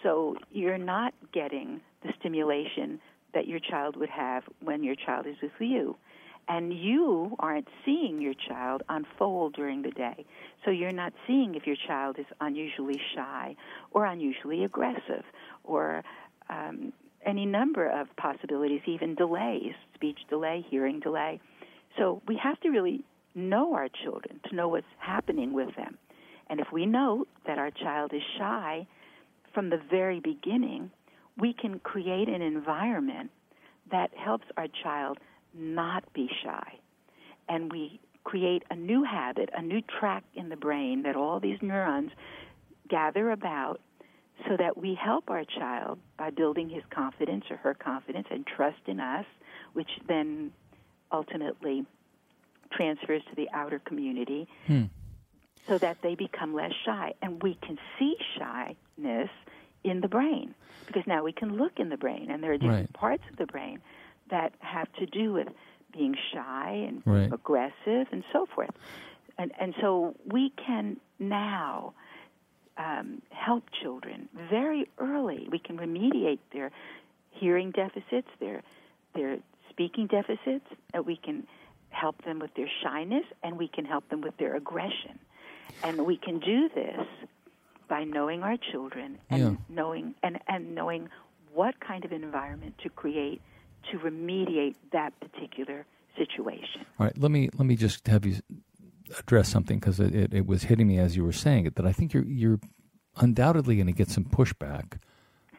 So 0.03 0.35
you're 0.51 0.77
not 0.77 1.13
getting 1.33 1.81
the 2.03 2.13
stimulation 2.19 2.99
that 3.33 3.47
your 3.47 3.59
child 3.59 3.95
would 3.97 4.09
have 4.09 4.43
when 4.61 4.83
your 4.83 4.95
child 4.95 5.25
is 5.27 5.35
with 5.41 5.51
you. 5.59 5.97
And 6.49 6.71
you 6.73 7.35
aren't 7.39 7.67
seeing 7.83 8.21
your 8.21 8.33
child 8.33 8.81
unfold 8.87 9.53
during 9.53 9.81
the 9.81 9.91
day. 9.91 10.25
So 10.63 10.71
you're 10.71 10.93
not 10.93 11.11
seeing 11.25 11.55
if 11.55 11.67
your 11.67 11.75
child 11.87 12.17
is 12.19 12.25
unusually 12.39 13.01
shy 13.15 13.55
or 13.91 14.05
unusually 14.05 14.63
aggressive 14.63 15.25
or 15.65 16.03
um, 16.49 16.93
any 17.27 17.45
number 17.45 17.87
of 17.87 18.07
possibilities, 18.15 18.81
even 18.87 19.15
delays, 19.15 19.73
speech 19.93 20.19
delay, 20.29 20.65
hearing 20.69 20.99
delay. 20.99 21.39
So 21.97 22.21
we 22.27 22.39
have 22.41 22.59
to 22.61 22.69
really 22.69 23.03
know 23.35 23.73
our 23.73 23.87
children 24.03 24.39
to 24.49 24.55
know 24.55 24.67
what's 24.69 24.85
happening 24.99 25.53
with 25.53 25.75
them. 25.75 25.97
And 26.49 26.59
if 26.59 26.67
we 26.71 26.85
know 26.85 27.25
that 27.45 27.59
our 27.59 27.71
child 27.71 28.13
is 28.13 28.21
shy 28.37 28.87
from 29.53 29.69
the 29.69 29.81
very 29.89 30.19
beginning, 30.19 30.91
we 31.37 31.53
can 31.53 31.79
create 31.79 32.29
an 32.29 32.41
environment 32.41 33.29
that 33.91 34.11
helps 34.15 34.45
our 34.55 34.67
child 34.83 35.17
not 35.53 36.03
be 36.13 36.29
shy. 36.43 36.79
And 37.49 37.71
we 37.71 37.99
create 38.23 38.63
a 38.69 38.75
new 38.75 39.03
habit, 39.03 39.49
a 39.55 39.61
new 39.61 39.81
track 39.99 40.23
in 40.35 40.49
the 40.49 40.55
brain 40.55 41.03
that 41.03 41.15
all 41.15 41.39
these 41.39 41.59
neurons 41.61 42.11
gather 42.89 43.31
about 43.31 43.79
so 44.47 44.55
that 44.57 44.77
we 44.77 44.93
help 44.95 45.29
our 45.29 45.43
child 45.43 45.99
by 46.17 46.29
building 46.29 46.69
his 46.69 46.83
confidence 46.89 47.45
or 47.49 47.57
her 47.57 47.73
confidence 47.73 48.27
and 48.29 48.45
trust 48.45 48.79
in 48.85 48.99
us, 48.99 49.25
which 49.73 49.89
then 50.07 50.51
ultimately 51.11 51.85
transfers 52.71 53.21
to 53.29 53.35
the 53.35 53.47
outer 53.53 53.79
community 53.79 54.47
hmm. 54.67 54.83
so 55.67 55.77
that 55.77 55.97
they 56.03 56.15
become 56.15 56.53
less 56.53 56.73
shy. 56.85 57.13
And 57.21 57.41
we 57.41 57.57
can 57.65 57.77
see 57.97 58.15
shyness 58.37 59.29
in 59.83 60.01
the 60.01 60.07
brain 60.07 60.53
because 60.85 61.03
now 61.07 61.23
we 61.23 61.31
can 61.31 61.57
look 61.57 61.73
in 61.77 61.89
the 61.89 61.97
brain, 61.97 62.29
and 62.29 62.43
there 62.43 62.51
are 62.53 62.57
different 62.57 62.89
Right. 62.89 62.93
parts 62.93 63.23
of 63.31 63.37
the 63.37 63.45
brain 63.45 63.79
that 64.29 64.53
have 64.59 64.91
to 64.93 65.05
do 65.05 65.33
with 65.33 65.47
being 65.93 66.15
shy 66.33 66.85
and 66.87 67.01
Right. 67.05 67.31
aggressive 67.31 68.07
and 68.11 68.23
so 68.31 68.45
forth. 68.53 68.69
And 69.37 69.51
and 69.59 69.73
so 69.81 70.15
we 70.25 70.51
can 70.51 70.97
now 71.19 71.93
um, 72.77 73.21
help 73.31 73.63
children 73.81 74.29
very 74.49 74.87
early. 74.99 75.47
We 75.51 75.59
can 75.59 75.77
remediate 75.77 76.39
their 76.53 76.71
hearing 77.31 77.71
deficits, 77.71 78.27
their 78.39 78.63
their 79.15 79.37
speaking 79.69 80.07
deficits. 80.07 80.65
And 80.93 81.05
we 81.05 81.17
can 81.17 81.47
help 81.89 82.23
them 82.25 82.39
with 82.39 82.53
their 82.55 82.69
shyness, 82.83 83.23
and 83.43 83.57
we 83.57 83.67
can 83.67 83.85
help 83.85 84.09
them 84.09 84.21
with 84.21 84.37
their 84.37 84.55
aggression. 84.55 85.19
And 85.83 86.05
we 86.05 86.17
can 86.17 86.39
do 86.39 86.69
this 86.73 87.05
by 87.87 88.03
knowing 88.03 88.43
our 88.43 88.57
children 88.71 89.17
and 89.29 89.41
Yeah. 89.41 89.55
knowing 89.69 90.15
and, 90.23 90.39
and 90.47 90.75
knowing 90.75 91.09
what 91.53 91.79
kind 91.79 92.05
of 92.05 92.11
environment 92.11 92.75
to 92.83 92.89
create 92.89 93.41
to 93.91 93.97
remediate 93.99 94.75
that 94.91 95.17
particular 95.19 95.85
situation. 96.17 96.85
All 96.99 97.05
right, 97.05 97.17
let 97.17 97.31
me 97.31 97.49
let 97.57 97.65
me 97.65 97.75
just 97.75 98.07
have 98.07 98.25
you 98.25 98.37
address 99.19 99.49
something 99.49 99.79
because 99.79 99.99
it, 99.99 100.13
it, 100.13 100.33
it 100.33 100.47
was 100.47 100.63
hitting 100.63 100.87
me 100.87 100.99
as 100.99 101.15
you 101.15 101.23
were 101.23 101.33
saying 101.33 101.65
it 101.65 101.75
that 101.75 101.85
I 101.85 101.91
think 101.91 102.13
you're 102.13 102.25
you're 102.25 102.59
undoubtedly 103.17 103.75
going 103.75 103.87
to 103.87 103.93
get 103.93 104.09
some 104.09 104.25
pushback 104.25 104.99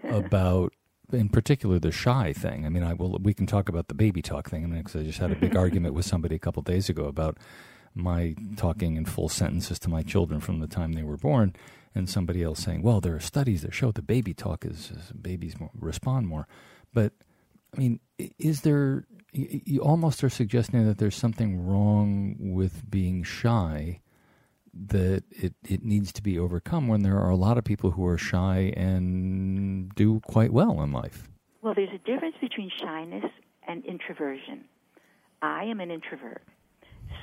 about, 0.04 0.72
in 1.12 1.28
particular, 1.28 1.78
the 1.78 1.90
shy 1.90 2.32
thing. 2.32 2.64
I 2.64 2.68
mean, 2.68 2.82
I 2.82 2.94
will 2.94 3.18
we 3.22 3.34
can 3.34 3.46
talk 3.46 3.68
about 3.68 3.88
the 3.88 3.94
baby 3.94 4.22
talk 4.22 4.48
thing. 4.48 4.64
I 4.64 4.66
mean, 4.66 4.82
because 4.82 5.00
I 5.00 5.04
just 5.04 5.18
had 5.18 5.32
a 5.32 5.36
big 5.36 5.56
argument 5.64 5.94
with 5.94 6.04
somebody 6.04 6.36
a 6.36 6.38
couple 6.38 6.62
days 6.62 6.88
ago 6.88 7.04
about 7.04 7.38
my 7.94 8.34
talking 8.56 8.96
in 8.96 9.04
full 9.04 9.28
sentences 9.28 9.78
to 9.80 9.88
my 9.88 10.02
children 10.02 10.40
from 10.40 10.60
the 10.60 10.66
time 10.66 10.92
they 10.92 11.02
were 11.02 11.16
born, 11.16 11.54
and 11.94 12.08
somebody 12.08 12.42
else 12.42 12.60
saying, 12.60 12.82
"Well, 12.82 13.00
there 13.00 13.14
are 13.14 13.20
studies 13.20 13.62
that 13.62 13.74
show 13.74 13.90
the 13.90 14.02
baby 14.02 14.34
talk 14.34 14.64
is, 14.64 14.90
is 14.90 15.12
babies 15.12 15.58
more, 15.58 15.70
respond 15.78 16.28
more," 16.28 16.46
but 16.92 17.12
I 17.74 17.78
mean, 17.78 18.00
is 18.38 18.62
there? 18.62 19.06
You 19.32 19.80
almost 19.82 20.24
are 20.24 20.30
suggesting 20.30 20.86
that 20.86 20.98
there's 20.98 21.16
something 21.16 21.66
wrong 21.66 22.36
with 22.38 22.90
being 22.90 23.22
shy, 23.22 24.00
that 24.72 25.24
it 25.30 25.54
it 25.68 25.84
needs 25.84 26.12
to 26.14 26.22
be 26.22 26.38
overcome. 26.38 26.88
When 26.88 27.02
there 27.02 27.18
are 27.18 27.30
a 27.30 27.36
lot 27.36 27.58
of 27.58 27.64
people 27.64 27.90
who 27.90 28.06
are 28.06 28.18
shy 28.18 28.72
and 28.76 29.94
do 29.94 30.20
quite 30.20 30.52
well 30.52 30.80
in 30.82 30.92
life. 30.92 31.28
Well, 31.60 31.74
there's 31.74 31.92
a 31.94 31.98
difference 32.10 32.36
between 32.40 32.70
shyness 32.80 33.24
and 33.66 33.84
introversion. 33.84 34.64
I 35.42 35.64
am 35.64 35.80
an 35.80 35.90
introvert. 35.90 36.42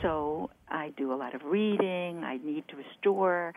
So 0.01 0.49
I 0.69 0.93
do 0.97 1.13
a 1.13 1.15
lot 1.15 1.33
of 1.35 1.43
reading, 1.43 2.23
I 2.23 2.37
need 2.37 2.67
to 2.69 2.75
restore. 2.75 3.53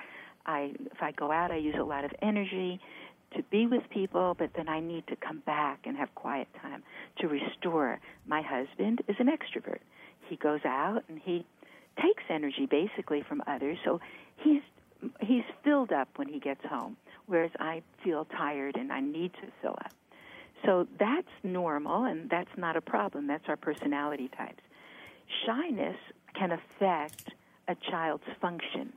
I 0.47 0.73
if 0.87 1.03
I 1.03 1.13
go 1.13 1.31
out, 1.31 1.51
I 1.51 1.57
use 1.57 1.77
a 1.79 1.85
lot 1.85 2.05
of 2.05 2.13
energy 2.23 2.81
to 3.37 3.43
be 3.51 3.67
with 3.67 3.83
people, 3.91 4.35
but 4.39 4.51
then 4.57 4.69
I 4.69 4.81
need 4.81 5.07
to 5.09 5.17
come 5.17 5.43
back 5.45 5.81
and 5.85 5.97
have 5.97 6.15
quiet 6.15 6.49
time 6.61 6.83
to 7.19 7.29
restore. 7.29 8.01
My 8.27 8.43
husband 8.43 9.03
is 9.09 9.17
an 9.19 9.29
extrovert. 9.29 9.81
He 10.29 10.37
goes 10.37 10.61
out 10.65 11.03
and 11.09 11.19
he 11.19 11.45
takes 12.03 12.23
energy 12.31 12.67
basically 12.67 13.23
from 13.23 13.43
others, 13.47 13.79
so 13.85 14.01
he's 14.37 14.63
he's 15.21 15.45
filled 15.63 15.93
up 15.93 16.09
when 16.17 16.29
he 16.29 16.41
gets 16.41 16.65
home, 16.65 16.97
whereas 17.27 17.53
I 17.61 17.83
feel 18.03 18.25
tired 18.25 18.77
and 18.77 18.93
I 18.93 19.01
need 19.01 19.33
to 19.35 19.49
fill 19.63 19.77
up. 19.79 19.93
So 20.65 20.89
that's 20.99 21.29
normal 21.45 22.05
and 22.05 22.29
that's 22.29 22.51
not 22.57 22.77
a 22.77 22.81
problem. 22.81 23.27
That's 23.27 23.45
our 23.49 23.57
personality 23.57 24.29
types. 24.37 24.63
Shyness 25.47 25.97
can 26.35 26.53
affect 26.53 27.31
a 27.69 27.77
child's 27.91 28.25
function. 28.41 28.93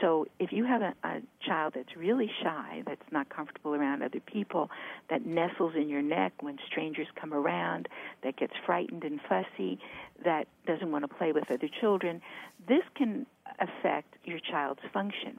So 0.00 0.26
if 0.38 0.52
you 0.52 0.64
have 0.64 0.82
a, 0.82 0.94
a 1.04 1.20
child 1.46 1.74
that's 1.74 1.94
really 1.96 2.30
shy, 2.42 2.82
that's 2.86 3.12
not 3.12 3.28
comfortable 3.28 3.74
around 3.74 4.02
other 4.02 4.20
people, 4.20 4.70
that 5.10 5.26
nestles 5.26 5.74
in 5.76 5.88
your 5.88 6.02
neck 6.02 6.32
when 6.40 6.58
strangers 6.66 7.06
come 7.16 7.34
around, 7.34 7.88
that 8.22 8.36
gets 8.36 8.54
frightened 8.64 9.04
and 9.04 9.20
fussy, 9.28 9.78
that 10.24 10.48
doesn't 10.66 10.90
want 10.90 11.04
to 11.04 11.14
play 11.14 11.32
with 11.32 11.50
other 11.50 11.68
children, 11.80 12.22
this 12.66 12.82
can 12.94 13.26
affect 13.58 14.14
your 14.24 14.38
child's 14.38 14.80
function. 14.92 15.38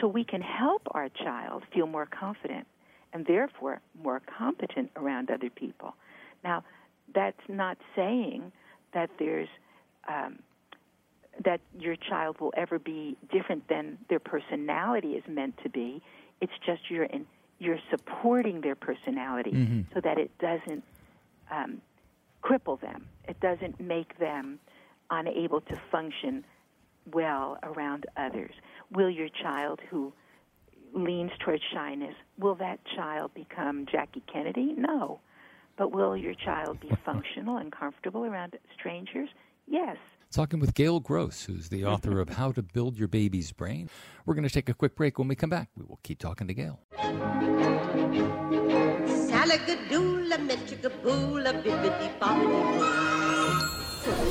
So 0.00 0.06
we 0.08 0.24
can 0.24 0.40
help 0.40 0.82
our 0.92 1.08
child 1.08 1.62
feel 1.72 1.86
more 1.86 2.06
confident 2.06 2.66
and 3.12 3.26
therefore 3.26 3.80
more 4.02 4.20
competent 4.38 4.90
around 4.96 5.30
other 5.30 5.50
people. 5.50 5.94
Now, 6.42 6.64
that's 7.14 7.42
not 7.48 7.76
saying 7.94 8.52
that 8.94 9.10
there's 9.18 9.48
um, 10.08 10.38
that 11.44 11.60
your 11.78 11.96
child 11.96 12.40
will 12.40 12.52
ever 12.56 12.78
be 12.78 13.16
different 13.30 13.68
than 13.68 13.98
their 14.08 14.20
personality 14.20 15.12
is 15.12 15.24
meant 15.28 15.58
to 15.62 15.68
be. 15.68 16.02
It's 16.40 16.52
just 16.64 16.90
you're 16.90 17.04
in, 17.04 17.26
you're 17.58 17.80
supporting 17.90 18.60
their 18.60 18.74
personality 18.74 19.52
so 19.94 20.00
that 20.00 20.18
it 20.18 20.30
doesn't 20.38 20.82
um, 21.50 21.80
cripple 22.42 22.80
them. 22.80 23.06
It 23.28 23.38
doesn't 23.40 23.80
make 23.80 24.18
them 24.18 24.58
unable 25.10 25.60
to 25.60 25.80
function 25.90 26.44
well 27.12 27.58
around 27.62 28.06
others. 28.16 28.52
Will 28.90 29.10
your 29.10 29.28
child 29.28 29.80
who 29.90 30.12
leans 30.94 31.30
towards 31.40 31.62
shyness, 31.72 32.14
will 32.38 32.54
that 32.56 32.80
child 32.96 33.32
become 33.34 33.86
Jackie 33.90 34.22
Kennedy? 34.32 34.74
No. 34.76 35.20
But 35.76 35.92
will 35.92 36.16
your 36.16 36.34
child 36.34 36.80
be 36.80 36.90
functional 37.04 37.56
and 37.56 37.72
comfortable 37.72 38.24
around 38.24 38.56
strangers? 38.78 39.28
Yes. 39.66 39.96
Talking 40.32 40.60
with 40.60 40.72
Gail 40.72 40.98
Gross, 40.98 41.44
who's 41.44 41.68
the 41.68 41.84
author 41.84 42.18
of 42.18 42.30
How 42.30 42.52
to 42.52 42.62
Build 42.62 42.96
Your 42.96 43.06
Baby's 43.06 43.52
Brain. 43.52 43.90
We're 44.24 44.32
going 44.32 44.48
to 44.48 44.54
take 44.54 44.70
a 44.70 44.74
quick 44.74 44.96
break. 44.96 45.18
When 45.18 45.28
we 45.28 45.36
come 45.36 45.50
back, 45.50 45.68
we 45.76 45.84
will 45.84 46.00
keep 46.02 46.18
talking 46.18 46.48
to 46.48 46.54
Gail. 46.54 46.80
Salagadoola, 49.28 50.38
metchigaboola, 50.48 51.62
bibbidi 51.62 52.18
bobbidi 52.18 52.80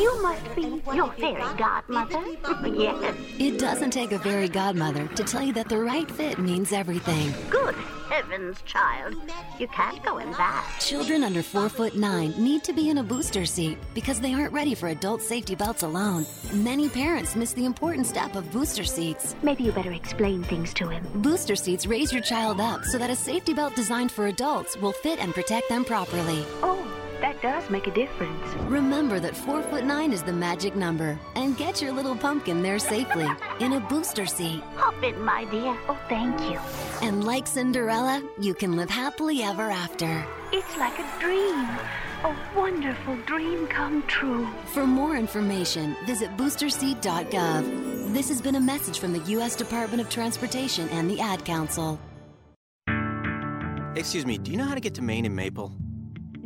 You 0.01 0.24
must 0.24 0.55
be 0.55 0.81
your 0.96 1.12
fairy 1.12 1.43
godmother. 1.55 2.24
yes. 2.74 3.15
It 3.38 3.60
doesn't 3.60 3.91
take 3.91 4.12
a 4.12 4.17
fairy 4.17 4.50
godmother 4.50 5.08
to 5.08 5.24
tell 5.24 5.43
you 5.43 5.53
that 5.53 5.70
the 5.70 5.77
right 5.77 6.10
fit 6.10 6.39
means 6.39 6.72
everything. 6.72 7.31
Good 7.51 7.75
heavens, 8.12 8.62
child. 8.63 9.15
You 9.58 9.68
can't 9.70 10.03
go 10.03 10.18
in 10.18 10.30
that. 10.32 10.70
Children 10.80 11.24
under 11.24 11.41
four 11.41 11.70
foot 11.70 11.96
nine 11.96 12.34
need 12.38 12.62
to 12.65 12.74
be 12.74 12.89
in 12.89 12.98
a 12.98 13.03
booster 13.03 13.46
seat 13.46 13.77
because 13.94 14.20
they 14.20 14.34
aren't 14.34 14.51
ready 14.51 14.75
for 14.75 14.89
adult 14.89 15.22
safety 15.22 15.56
belts 15.56 15.84
alone. 15.84 16.25
Many 16.51 16.89
parents 16.89 17.38
miss 17.38 17.53
the 17.53 17.65
important 17.65 18.06
step 18.06 18.36
of 18.36 18.51
booster 18.51 18.84
seats. 18.84 19.36
Maybe 19.44 19.63
you 19.63 19.72
better 19.72 19.94
explain 19.94 20.44
things 20.44 20.74
to 20.74 20.89
him. 20.89 21.08
Booster 21.15 21.56
seats 21.56 21.88
raise 21.88 22.12
your 22.12 22.22
child 22.22 22.60
up 22.60 22.84
so 22.84 22.98
that 22.98 23.10
a 23.10 23.15
safety 23.15 23.53
belt 23.53 23.75
designed 23.75 24.12
for 24.12 24.27
adults 24.27 24.75
will 24.75 24.91
fit 24.91 25.20
and 25.20 25.34
protect 25.34 25.70
them 25.70 25.86
properly. 25.86 26.44
Oh, 26.62 26.86
that 27.22 27.42
does 27.42 27.70
make 27.70 27.88
a 27.88 27.92
difference. 27.92 28.54
Remember 28.68 29.20
that 29.20 29.36
four 29.36 29.62
foot 29.63 29.86
nine 29.86 30.12
is 30.12 30.24
the 30.24 30.34
magic 30.34 30.75
number 30.75 31.18
and 31.36 31.56
get 31.56 31.82
your 31.82 31.92
little 31.92 32.16
pumpkin 32.16 32.62
there 32.62 32.80
safely 32.80 33.28
in 33.60 33.74
a 33.74 33.80
booster 33.80 34.25
seat. 34.25 34.62
Hop 34.75 35.01
in, 35.04 35.22
my 35.22 35.46
dear. 35.46 35.78
Oh, 35.88 35.98
thank 36.10 36.40
you. 36.42 36.60
And 37.08 37.24
like 37.24 37.48
Cinderella, 37.48 38.22
you 38.40 38.54
can 38.54 38.75
live 38.75 38.90
happily 38.90 39.44
ever 39.44 39.70
after. 39.72 40.25
It's 40.51 40.78
like 40.78 40.98
a 41.00 41.20
dream. 41.20 41.68
A 42.24 42.36
wonderful 42.56 43.16
dream 43.25 43.68
come 43.68 44.04
true. 44.04 44.48
For 44.74 44.86
more 44.86 45.16
information, 45.16 45.96
visit 46.06 46.36
boosterseat.gov. 46.38 48.13
This 48.13 48.30
has 48.30 48.42
been 48.42 48.56
a 48.56 48.60
message 48.60 49.00
from 49.00 49.13
the 49.13 49.20
U.S. 49.32 49.56
Department 49.56 50.01
of 50.01 50.10
Transportation 50.10 50.88
and 50.90 51.10
the 51.10 51.20
Ad 51.20 51.46
Council. 51.46 52.00
Excuse 53.96 54.25
me, 54.25 54.38
do 54.38 54.51
you 54.51 54.58
know 54.58 54.66
how 54.66 54.75
to 54.75 54.80
get 54.80 54.94
to 54.96 55.01
Main 55.01 55.25
and 55.25 55.36
Maple? 55.36 55.72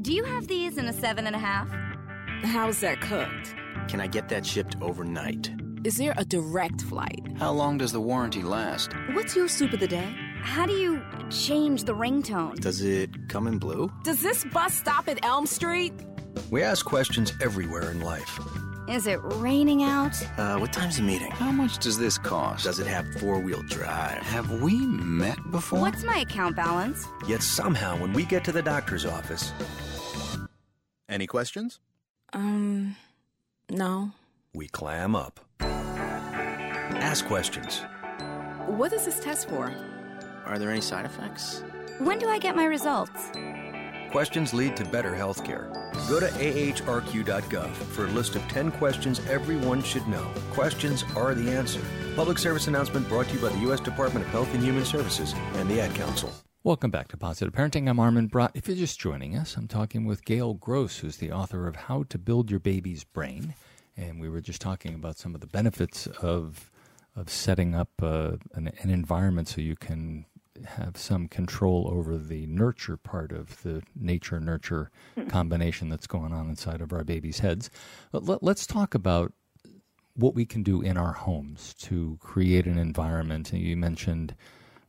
Do 0.05 0.13
you 0.13 0.23
have 0.23 0.45
these 0.47 0.77
in 0.77 0.85
a 0.85 0.93
seven 0.93 1.25
and 1.25 1.35
a 1.35 1.39
half? 1.39 1.67
How's 2.43 2.79
that 2.81 3.01
cooked? 3.01 3.55
Can 3.87 3.99
I 3.99 4.05
get 4.05 4.29
that 4.29 4.45
shipped 4.45 4.75
overnight? 4.79 5.49
Is 5.83 5.97
there 5.97 6.13
a 6.15 6.23
direct 6.23 6.83
flight? 6.83 7.25
How 7.39 7.51
long 7.51 7.79
does 7.79 7.91
the 7.91 7.99
warranty 7.99 8.43
last? 8.43 8.93
What's 9.13 9.35
your 9.35 9.47
soup 9.47 9.73
of 9.73 9.79
the 9.79 9.87
day? 9.87 10.15
How 10.41 10.67
do 10.67 10.73
you 10.73 11.01
change 11.31 11.85
the 11.85 11.95
ringtone? 11.95 12.59
Does 12.59 12.83
it 12.83 13.09
come 13.29 13.47
in 13.47 13.57
blue? 13.57 13.91
Does 14.03 14.21
this 14.21 14.45
bus 14.53 14.75
stop 14.75 15.07
at 15.07 15.25
Elm 15.25 15.47
Street? 15.47 15.91
We 16.51 16.61
ask 16.61 16.85
questions 16.85 17.33
everywhere 17.41 17.89
in 17.89 18.01
life. 18.01 18.39
Is 18.87 19.07
it 19.07 19.19
raining 19.23 19.81
out? 19.81 20.15
Uh, 20.37 20.59
what 20.59 20.71
time's 20.71 20.97
the 20.97 21.01
meeting? 21.01 21.31
How 21.31 21.51
much 21.51 21.79
does 21.79 21.97
this 21.97 22.19
cost? 22.19 22.65
Does 22.65 22.77
it 22.77 22.85
have 22.85 23.11
four 23.15 23.39
wheel 23.39 23.63
drive? 23.63 24.21
Have 24.21 24.61
we 24.61 24.75
met 24.85 25.39
before? 25.49 25.79
What's 25.79 26.03
my 26.03 26.17
account 26.17 26.55
balance? 26.55 27.07
Yet 27.27 27.41
somehow, 27.41 27.97
when 27.97 28.13
we 28.13 28.23
get 28.25 28.43
to 28.43 28.51
the 28.51 28.61
doctor's 28.61 29.03
office. 29.03 29.51
Any 31.07 31.27
questions? 31.27 31.79
Um, 32.33 32.95
no. 33.69 34.11
We 34.53 34.67
clam 34.67 35.15
up. 35.15 35.39
Ask 35.59 37.25
questions. 37.25 37.81
What 38.67 38.91
is 38.93 39.05
this 39.05 39.19
test 39.19 39.49
for? 39.49 39.73
Are 40.45 40.57
there 40.57 40.71
any 40.71 40.81
side 40.81 41.05
effects? 41.05 41.63
When 41.99 42.17
do 42.19 42.27
I 42.27 42.39
get 42.39 42.55
my 42.55 42.65
results? 42.65 43.31
Questions 44.11 44.53
lead 44.53 44.75
to 44.77 44.85
better 44.85 45.11
healthcare. 45.11 45.73
Go 46.09 46.19
to 46.19 46.27
ahrq.gov 46.27 47.71
for 47.71 48.05
a 48.05 48.09
list 48.09 48.35
of 48.35 48.41
10 48.47 48.71
questions 48.71 49.19
everyone 49.27 49.83
should 49.83 50.07
know. 50.07 50.25
Questions 50.51 51.03
are 51.15 51.35
the 51.35 51.51
answer. 51.51 51.81
Public 52.15 52.37
service 52.37 52.67
announcement 52.67 53.07
brought 53.09 53.27
to 53.27 53.35
you 53.35 53.41
by 53.41 53.49
the 53.49 53.59
U.S. 53.59 53.79
Department 53.79 54.25
of 54.25 54.31
Health 54.31 54.53
and 54.53 54.63
Human 54.63 54.85
Services 54.85 55.33
and 55.55 55.69
the 55.69 55.81
Ad 55.81 55.93
Council. 55.95 56.31
Welcome 56.65 56.89
back 56.89 57.09
to 57.09 57.17
Positive 57.17 57.53
Parenting. 57.53 57.87
I'm 57.87 57.99
Armin 57.99 58.27
Brott. 58.27 58.49
If 58.55 58.67
you're 58.67 58.75
just 58.75 58.99
joining 58.99 59.37
us, 59.37 59.55
I'm 59.55 59.67
talking 59.67 60.03
with 60.03 60.25
Gail 60.25 60.55
Gross, 60.55 60.97
who's 60.97 61.17
the 61.17 61.31
author 61.31 61.67
of 61.67 61.75
How 61.75 62.05
to 62.09 62.17
Build 62.17 62.49
Your 62.49 62.59
Baby's 62.59 63.03
Brain. 63.03 63.53
And 63.95 64.19
we 64.19 64.29
were 64.29 64.41
just 64.41 64.61
talking 64.61 64.95
about 64.95 65.15
some 65.15 65.35
of 65.35 65.41
the 65.41 65.47
benefits 65.47 66.07
of 66.07 66.71
of 67.15 67.29
setting 67.29 67.75
up 67.75 67.89
uh, 68.01 68.37
an, 68.55 68.71
an 68.81 68.89
environment 68.89 69.47
so 69.47 69.61
you 69.61 69.75
can 69.75 70.25
have 70.65 70.97
some 70.97 71.27
control 71.27 71.87
over 71.93 72.17
the 72.17 72.47
nurture 72.47 72.97
part 72.97 73.31
of 73.31 73.61
the 73.61 73.83
nature 73.95 74.39
nurture 74.39 74.89
combination 75.27 75.89
that's 75.89 76.07
going 76.07 76.33
on 76.33 76.49
inside 76.49 76.81
of 76.81 76.91
our 76.91 77.03
babies' 77.03 77.41
heads. 77.41 77.69
But 78.11 78.23
let, 78.23 78.41
us 78.41 78.65
talk 78.65 78.95
about 78.95 79.33
what 80.15 80.33
we 80.33 80.47
can 80.47 80.63
do 80.63 80.81
in 80.81 80.97
our 80.97 81.13
homes 81.13 81.75
to 81.81 82.17
create 82.21 82.65
an 82.65 82.79
environment. 82.79 83.53
And 83.53 83.61
you 83.61 83.77
mentioned 83.77 84.33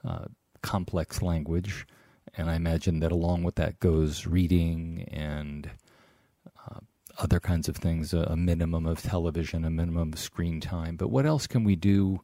uh, 0.03 0.25
complex 0.67 1.23
language. 1.23 1.87
And 2.37 2.51
I 2.51 2.57
imagine 2.57 2.99
that 2.99 3.13
along 3.13 3.45
with 3.45 3.55
that 3.55 3.79
goes 3.79 4.27
reading 4.27 5.09
and 5.13 5.71
uh, 6.59 6.81
other 7.19 7.39
kinds 7.39 7.69
of 7.69 7.77
things, 7.77 8.13
a, 8.13 8.23
a, 8.23 8.37
minimum 8.37 8.85
of 8.85 9.01
television, 9.01 9.65
a 9.65 9.71
minimum 9.71 10.13
of 10.13 10.19
screen 10.19 10.61
time. 10.61 10.97
But 10.97 11.09
what 11.09 11.25
else 11.25 11.47
can 11.47 11.63
we 11.63 11.77
do 11.77 12.21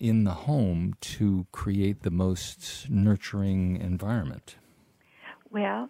in 0.00 0.24
the 0.24 0.32
home 0.32 0.94
to 1.00 1.46
create 1.52 2.02
the 2.02 2.10
most 2.10 2.90
nurturing 2.90 3.76
environment? 3.76 4.56
Well, 5.50 5.88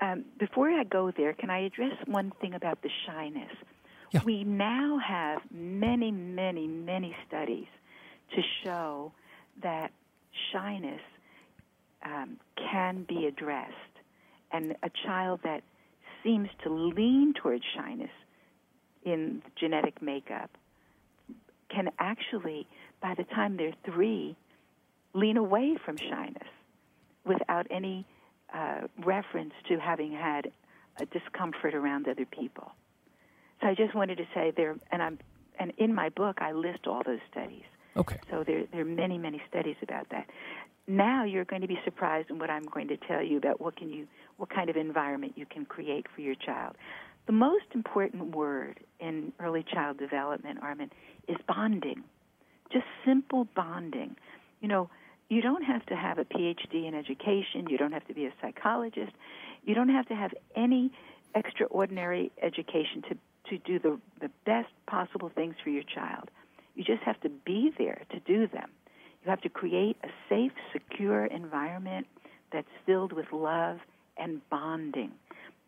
um, 0.00 0.24
before 0.38 0.68
I 0.68 0.82
go 0.82 1.12
there, 1.16 1.32
can 1.32 1.48
I 1.48 1.60
address 1.60 1.94
one 2.06 2.32
thing 2.40 2.54
about 2.54 2.82
the 2.82 2.90
shyness? 3.06 3.52
Yeah. 4.10 4.22
We 4.24 4.42
now 4.42 4.98
have 4.98 5.42
many, 5.52 6.10
many, 6.10 6.66
many 6.66 7.14
studies 7.28 7.68
to 8.34 8.42
show 8.64 9.12
that 9.62 9.92
shyness 10.52 11.00
um, 12.04 12.38
can 12.56 13.04
be 13.08 13.26
addressed. 13.26 13.74
And 14.52 14.74
a 14.82 14.90
child 15.04 15.40
that 15.44 15.62
seems 16.22 16.48
to 16.64 16.70
lean 16.70 17.34
towards 17.34 17.64
shyness 17.74 18.10
in 19.04 19.42
genetic 19.58 20.02
makeup 20.02 20.50
can 21.70 21.90
actually, 21.98 22.66
by 23.00 23.14
the 23.14 23.24
time 23.24 23.56
they're 23.56 23.74
three, 23.84 24.36
lean 25.14 25.36
away 25.36 25.76
from 25.84 25.96
shyness 25.96 26.48
without 27.24 27.66
any 27.70 28.04
uh, 28.52 28.82
reference 29.04 29.52
to 29.68 29.78
having 29.78 30.12
had 30.12 30.50
a 30.98 31.06
discomfort 31.06 31.74
around 31.74 32.08
other 32.08 32.26
people. 32.26 32.72
So 33.60 33.68
I 33.68 33.74
just 33.74 33.94
wanted 33.94 34.18
to 34.18 34.26
say 34.34 34.52
there, 34.56 34.76
and 34.90 35.02
I'm, 35.02 35.18
and 35.58 35.72
in 35.78 35.94
my 35.94 36.08
book 36.08 36.38
I 36.40 36.52
list 36.52 36.86
all 36.86 37.02
those 37.04 37.20
studies. 37.30 37.64
Okay. 37.96 38.18
So 38.30 38.44
there, 38.44 38.64
there 38.72 38.82
are 38.82 38.84
many, 38.84 39.18
many 39.18 39.40
studies 39.48 39.76
about 39.82 40.08
that 40.10 40.28
now 40.90 41.24
you're 41.24 41.44
going 41.44 41.62
to 41.62 41.68
be 41.68 41.78
surprised 41.84 42.30
in 42.30 42.38
what 42.38 42.50
I'm 42.50 42.64
going 42.64 42.88
to 42.88 42.96
tell 42.96 43.22
you 43.22 43.36
about 43.38 43.60
what 43.60 43.76
can 43.76 43.90
you 43.90 44.06
what 44.36 44.50
kind 44.50 44.68
of 44.70 44.76
environment 44.76 45.34
you 45.36 45.46
can 45.46 45.64
create 45.64 46.06
for 46.14 46.20
your 46.20 46.34
child. 46.34 46.76
The 47.26 47.32
most 47.32 47.66
important 47.74 48.34
word 48.34 48.80
in 48.98 49.32
early 49.38 49.64
child 49.72 49.98
development, 49.98 50.58
Armin, 50.62 50.90
is 51.28 51.36
bonding. 51.46 52.02
Just 52.72 52.86
simple 53.04 53.46
bonding. 53.54 54.16
You 54.60 54.68
know, 54.68 54.90
you 55.28 55.42
don't 55.42 55.62
have 55.62 55.84
to 55.86 55.94
have 55.94 56.18
a 56.18 56.24
PhD 56.24 56.88
in 56.88 56.94
education, 56.94 57.68
you 57.68 57.78
don't 57.78 57.92
have 57.92 58.06
to 58.08 58.14
be 58.14 58.26
a 58.26 58.32
psychologist, 58.40 59.12
you 59.64 59.74
don't 59.74 59.90
have 59.90 60.06
to 60.08 60.14
have 60.14 60.32
any 60.56 60.90
extraordinary 61.34 62.32
education 62.42 63.02
to 63.08 63.16
to 63.50 63.58
do 63.58 63.78
the 63.78 63.98
the 64.20 64.30
best 64.44 64.68
possible 64.86 65.30
things 65.34 65.54
for 65.62 65.70
your 65.70 65.84
child. 65.84 66.30
You 66.74 66.84
just 66.84 67.02
have 67.02 67.20
to 67.20 67.28
be 67.28 67.72
there 67.78 68.02
to 68.10 68.20
do 68.20 68.46
them. 68.46 68.70
You 69.24 69.30
have 69.30 69.40
to 69.42 69.48
create 69.48 69.96
a 70.02 70.08
safe, 70.28 70.52
secure 70.72 71.26
environment 71.26 72.06
that's 72.52 72.68
filled 72.86 73.12
with 73.12 73.26
love 73.32 73.78
and 74.16 74.40
bonding. 74.50 75.12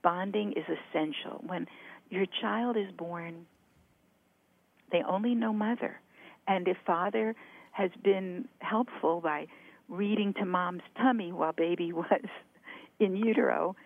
Bonding 0.02 0.52
is 0.52 0.64
essential. 0.64 1.42
When 1.46 1.66
your 2.10 2.26
child 2.40 2.76
is 2.76 2.90
born, 2.96 3.46
they 4.90 5.02
only 5.02 5.34
know 5.34 5.52
mother. 5.52 6.00
And 6.48 6.66
if 6.66 6.76
father 6.86 7.34
has 7.72 7.90
been 8.02 8.48
helpful 8.60 9.20
by 9.20 9.46
reading 9.88 10.34
to 10.38 10.44
mom's 10.44 10.82
tummy 10.96 11.32
while 11.32 11.52
baby 11.52 11.92
was 11.92 12.20
in 13.00 13.16
utero, 13.16 13.76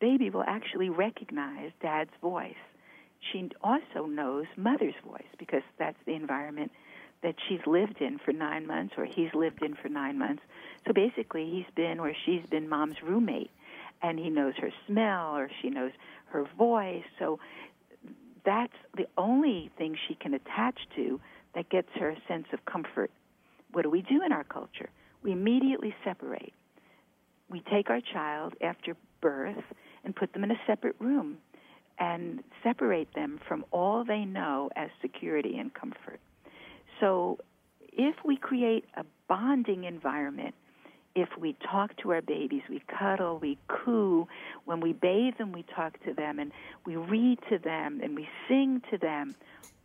baby 0.00 0.30
will 0.30 0.44
actually 0.46 0.90
recognize 0.90 1.70
dad's 1.80 2.10
voice. 2.20 2.54
She 3.32 3.50
also 3.62 4.06
knows 4.06 4.44
mother's 4.56 4.94
voice 5.06 5.26
because 5.38 5.62
that's 5.78 5.96
the 6.06 6.14
environment 6.14 6.70
that 7.22 7.34
she's 7.48 7.60
lived 7.66 8.00
in 8.00 8.18
for 8.18 8.32
nine 8.32 8.66
months 8.66 8.94
or 8.96 9.04
he's 9.04 9.32
lived 9.34 9.62
in 9.62 9.74
for 9.74 9.88
nine 9.88 10.18
months. 10.18 10.42
So 10.86 10.92
basically, 10.92 11.50
he's 11.50 11.72
been 11.74 11.98
or 11.98 12.12
she's 12.24 12.44
been 12.46 12.68
mom's 12.68 13.02
roommate, 13.02 13.50
and 14.02 14.18
he 14.18 14.30
knows 14.30 14.54
her 14.58 14.70
smell 14.86 15.36
or 15.36 15.50
she 15.60 15.70
knows 15.70 15.92
her 16.26 16.46
voice. 16.56 17.04
So 17.18 17.38
that's 18.44 18.76
the 18.96 19.08
only 19.16 19.70
thing 19.76 19.96
she 20.08 20.14
can 20.14 20.34
attach 20.34 20.78
to 20.96 21.20
that 21.54 21.68
gets 21.68 21.88
her 21.94 22.10
a 22.10 22.16
sense 22.28 22.46
of 22.52 22.64
comfort. 22.64 23.10
What 23.72 23.82
do 23.82 23.90
we 23.90 24.02
do 24.02 24.22
in 24.24 24.32
our 24.32 24.44
culture? 24.44 24.90
We 25.22 25.32
immediately 25.32 25.94
separate. 26.04 26.52
We 27.50 27.60
take 27.60 27.90
our 27.90 28.00
child 28.00 28.54
after 28.60 28.96
birth 29.20 29.64
and 30.04 30.14
put 30.14 30.32
them 30.32 30.44
in 30.44 30.50
a 30.50 30.60
separate 30.66 30.96
room 31.00 31.38
and 31.98 32.42
separate 32.62 33.12
them 33.14 33.40
from 33.48 33.64
all 33.72 34.04
they 34.04 34.24
know 34.24 34.70
as 34.76 34.90
security 35.00 35.56
and 35.58 35.72
comfort. 35.72 36.20
So 37.00 37.38
if 37.92 38.14
we 38.24 38.36
create 38.36 38.84
a 38.96 39.04
bonding 39.28 39.84
environment, 39.84 40.54
if 41.14 41.30
we 41.38 41.56
talk 41.72 41.96
to 42.02 42.12
our 42.12 42.20
babies, 42.20 42.62
we 42.68 42.82
cuddle, 42.98 43.38
we 43.38 43.58
coo, 43.68 44.28
when 44.66 44.80
we 44.80 44.92
bathe 44.92 45.38
them, 45.38 45.50
we 45.50 45.64
talk 45.74 45.98
to 46.04 46.12
them, 46.12 46.38
and 46.38 46.52
we 46.84 46.96
read 46.96 47.38
to 47.48 47.58
them, 47.58 48.00
and 48.02 48.14
we 48.14 48.28
sing 48.46 48.82
to 48.90 48.98
them, 48.98 49.34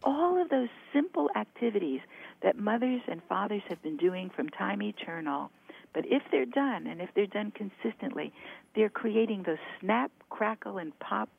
all 0.03 0.41
of 0.41 0.49
those 0.49 0.67
simple 0.91 1.29
activities 1.35 2.01
that 2.43 2.57
mothers 2.57 3.01
and 3.07 3.21
fathers 3.29 3.61
have 3.69 3.81
been 3.81 3.97
doing 3.97 4.29
from 4.35 4.49
time 4.49 4.81
eternal. 4.81 5.51
But 5.93 6.05
if 6.05 6.23
they're 6.31 6.45
done, 6.45 6.87
and 6.87 7.01
if 7.01 7.09
they're 7.15 7.27
done 7.27 7.51
consistently, 7.51 8.33
they're 8.75 8.89
creating 8.89 9.43
those 9.43 9.57
snap, 9.79 10.11
crackle, 10.29 10.79
and 10.79 10.97
pop 10.99 11.29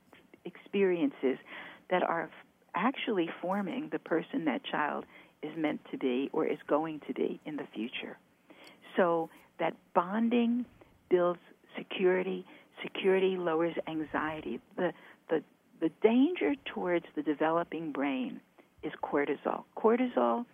experiences 0.45 1.39
that 1.91 2.03
are 2.03 2.31
actually 2.75 3.29
forming 3.41 3.89
the 3.91 3.99
person 3.99 4.47
that 4.47 4.65
child 4.65 5.05
is 5.43 5.51
meant 5.57 5.81
to 5.91 5.99
be 5.99 6.31
or 6.33 6.47
is 6.47 6.59
going 6.69 7.01
to 7.07 7.15
be 7.15 7.41
in 7.45 7.57
the 7.57 7.67
future. 7.75 8.17
So 8.97 9.31
that 9.59 9.75
bonding 9.95 10.65
builds 11.11 11.41
security. 11.77 12.45
Security 12.83 13.37
lowers 13.37 13.75
anxiety. 13.87 14.61
The, 14.77 14.93
the, 15.29 15.43
the 15.81 15.91
danger 16.03 16.55
towards 16.65 17.07
the 17.15 17.23
developing 17.23 17.93
brain 17.93 18.41
is 18.83 18.93
cortisol. 19.03 19.65
Cortisol 19.77 20.45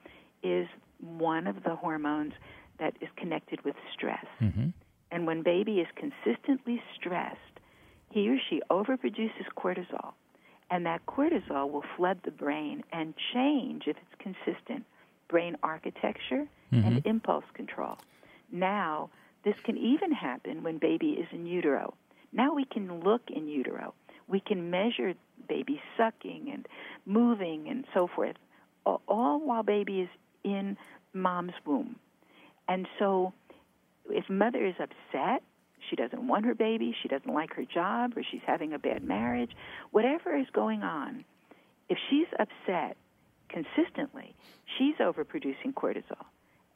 is 0.43 0.67
one 1.01 1.47
of 1.47 1.63
the 1.65 1.75
hormones 1.75 2.33
that 2.79 2.95
is 3.01 3.09
connected 3.17 3.65
with 3.65 3.75
stress. 3.95 4.25
Mm-hmm. 4.41 4.69
And 5.11 5.27
when 5.27 5.43
baby 5.43 5.81
is 5.81 5.87
consistently 5.97 6.83
stressed, 6.97 7.39
he 8.11 8.29
or 8.29 8.37
she 8.49 8.61
overproduces 8.71 9.47
cortisol 9.57 10.13
and 10.71 10.85
that 10.87 11.07
cortisol 11.07 11.71
will 11.71 11.85
flood 11.97 12.19
the 12.25 12.31
brain 12.31 12.83
and 12.93 13.15
change, 13.33 13.85
if 13.87 13.97
it's 13.97 14.23
consistent, 14.23 14.85
brain 15.29 15.57
architecture 15.63 16.47
mm-hmm. 16.73 16.87
and 16.87 17.07
impulse 17.07 17.45
control. 17.55 17.99
Now, 18.51 19.11
this 19.45 19.57
can 19.65 19.77
even 19.77 20.13
happen 20.13 20.63
when 20.63 20.79
baby 20.79 21.11
is 21.11 21.27
in 21.33 21.47
utero. 21.47 21.95
Now 22.33 22.55
we 22.55 22.65
can 22.65 23.01
look 23.01 23.23
in 23.29 23.49
utero. 23.49 23.95
We 24.27 24.41
can 24.41 24.71
measure 24.71 25.15
baby 25.49 25.81
sucking 25.97 26.51
and 26.53 26.67
moving 27.07 27.69
and 27.69 27.85
so 27.95 28.09
forth, 28.15 28.37
all 28.85 29.41
while 29.41 29.63
baby 29.63 30.01
is 30.01 30.09
in 30.45 30.77
mom's 31.15 31.53
womb. 31.65 31.97
And 32.69 32.87
so, 32.99 33.33
if 34.11 34.29
mother 34.29 34.65
is 34.65 34.75
upset 34.79 35.43
she 35.89 35.97
doesn't 35.97 36.27
want 36.27 36.45
her 36.45 36.55
baby, 36.55 36.95
she 37.03 37.09
doesn't 37.09 37.33
like 37.33 37.55
her 37.55 37.65
job, 37.65 38.13
or 38.17 38.23
she's 38.29 38.43
having 38.47 38.73
a 38.73 38.79
bad 38.79 39.03
marriage, 39.03 39.51
whatever 39.91 40.37
is 40.37 40.47
going 40.53 40.83
on, 40.83 41.25
if 41.89 41.99
she's 42.09 42.27
upset 42.39 42.97
consistently, 43.49 44.35
she's 44.77 44.95
overproducing 44.97 45.73
cortisol. 45.75 46.27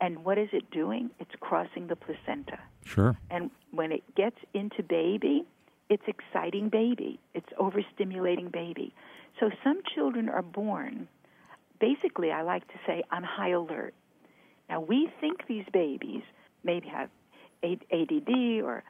And 0.01 0.25
what 0.25 0.37
is 0.38 0.48
it 0.53 0.70
doing? 0.70 1.11
It's 1.20 1.31
crossing 1.38 1.87
the 1.87 1.96
placenta. 1.96 2.59
Sure. 2.85 3.16
And 3.31 3.51
when 3.70 3.92
it 3.92 4.03
gets 4.16 4.37
into 4.53 4.83
baby, 4.83 5.44
it's 5.88 6.03
exciting 6.07 6.70
baby. 6.70 7.20
It's 7.35 7.48
overstimulating 7.61 8.51
baby. 8.51 8.94
So 9.38 9.51
some 9.62 9.81
children 9.94 10.29
are 10.29 10.42
born, 10.42 11.07
basically, 11.81 12.33
I 12.33 12.42
like 12.42 12.66
to 12.68 12.75
say, 12.87 13.05
on 13.12 13.22
high 13.22 13.51
alert. 13.51 13.94
Now, 14.68 14.81
we 14.81 15.09
think 15.20 15.46
these 15.46 15.64
babies 15.72 16.22
maybe 16.64 16.88
have 16.88 17.11
ADD 17.62 18.62
or 18.64 18.83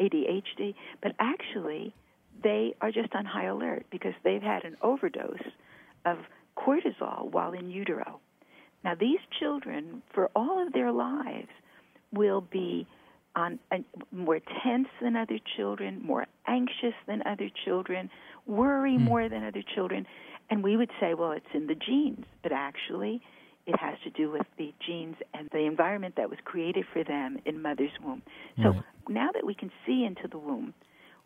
ADHD, 0.00 0.74
but 1.02 1.12
actually 1.18 1.94
they 2.42 2.74
are 2.80 2.90
just 2.90 3.14
on 3.14 3.24
high 3.24 3.46
alert 3.46 3.86
because 3.90 4.14
they've 4.22 4.42
had 4.42 4.64
an 4.64 4.76
overdose 4.82 5.38
of 6.04 6.18
cortisol 6.56 7.30
while 7.30 7.52
in 7.52 7.70
utero. 7.70 8.20
Now, 8.84 8.94
these 8.94 9.20
children, 9.40 10.02
for 10.12 10.30
all 10.36 10.64
of 10.64 10.72
their 10.72 10.92
lives, 10.92 11.48
will 12.12 12.42
be 12.42 12.86
on 13.34 13.58
uh, 13.72 13.78
more 14.12 14.40
tense 14.62 14.88
than 15.00 15.16
other 15.16 15.38
children, 15.56 16.00
more 16.04 16.26
anxious 16.46 16.94
than 17.06 17.22
other 17.26 17.48
children, 17.64 18.10
worry 18.46 18.96
more 18.98 19.28
than 19.28 19.42
other 19.44 19.62
children. 19.74 20.06
And 20.50 20.62
we 20.62 20.76
would 20.76 20.90
say, 21.00 21.14
well, 21.14 21.32
it's 21.32 21.46
in 21.54 21.66
the 21.66 21.74
genes, 21.74 22.26
but 22.42 22.52
actually, 22.52 23.22
it 23.66 23.78
has 23.78 23.94
to 24.04 24.10
do 24.10 24.30
with 24.30 24.46
the 24.58 24.72
genes 24.86 25.16
and 25.32 25.48
the 25.50 25.60
environment 25.60 26.14
that 26.16 26.28
was 26.28 26.38
created 26.44 26.84
for 26.92 27.02
them 27.04 27.38
in 27.44 27.62
mother's 27.62 27.92
womb. 28.02 28.22
So 28.62 28.70
Right. 28.70 28.82
now 29.08 29.30
that 29.32 29.44
we 29.44 29.54
can 29.54 29.70
see 29.86 30.04
into 30.04 30.28
the 30.28 30.38
womb, 30.38 30.74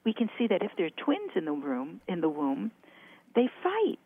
we 0.05 0.12
can 0.12 0.31
see 0.38 0.46
that 0.46 0.62
if 0.62 0.70
there 0.77 0.87
are 0.87 0.90
twins 1.05 1.33
in 1.35 1.44
the 1.44 1.53
room 1.53 2.01
in 2.07 2.20
the 2.20 2.29
womb, 2.29 2.70
they 3.35 3.48
fight. 3.62 3.98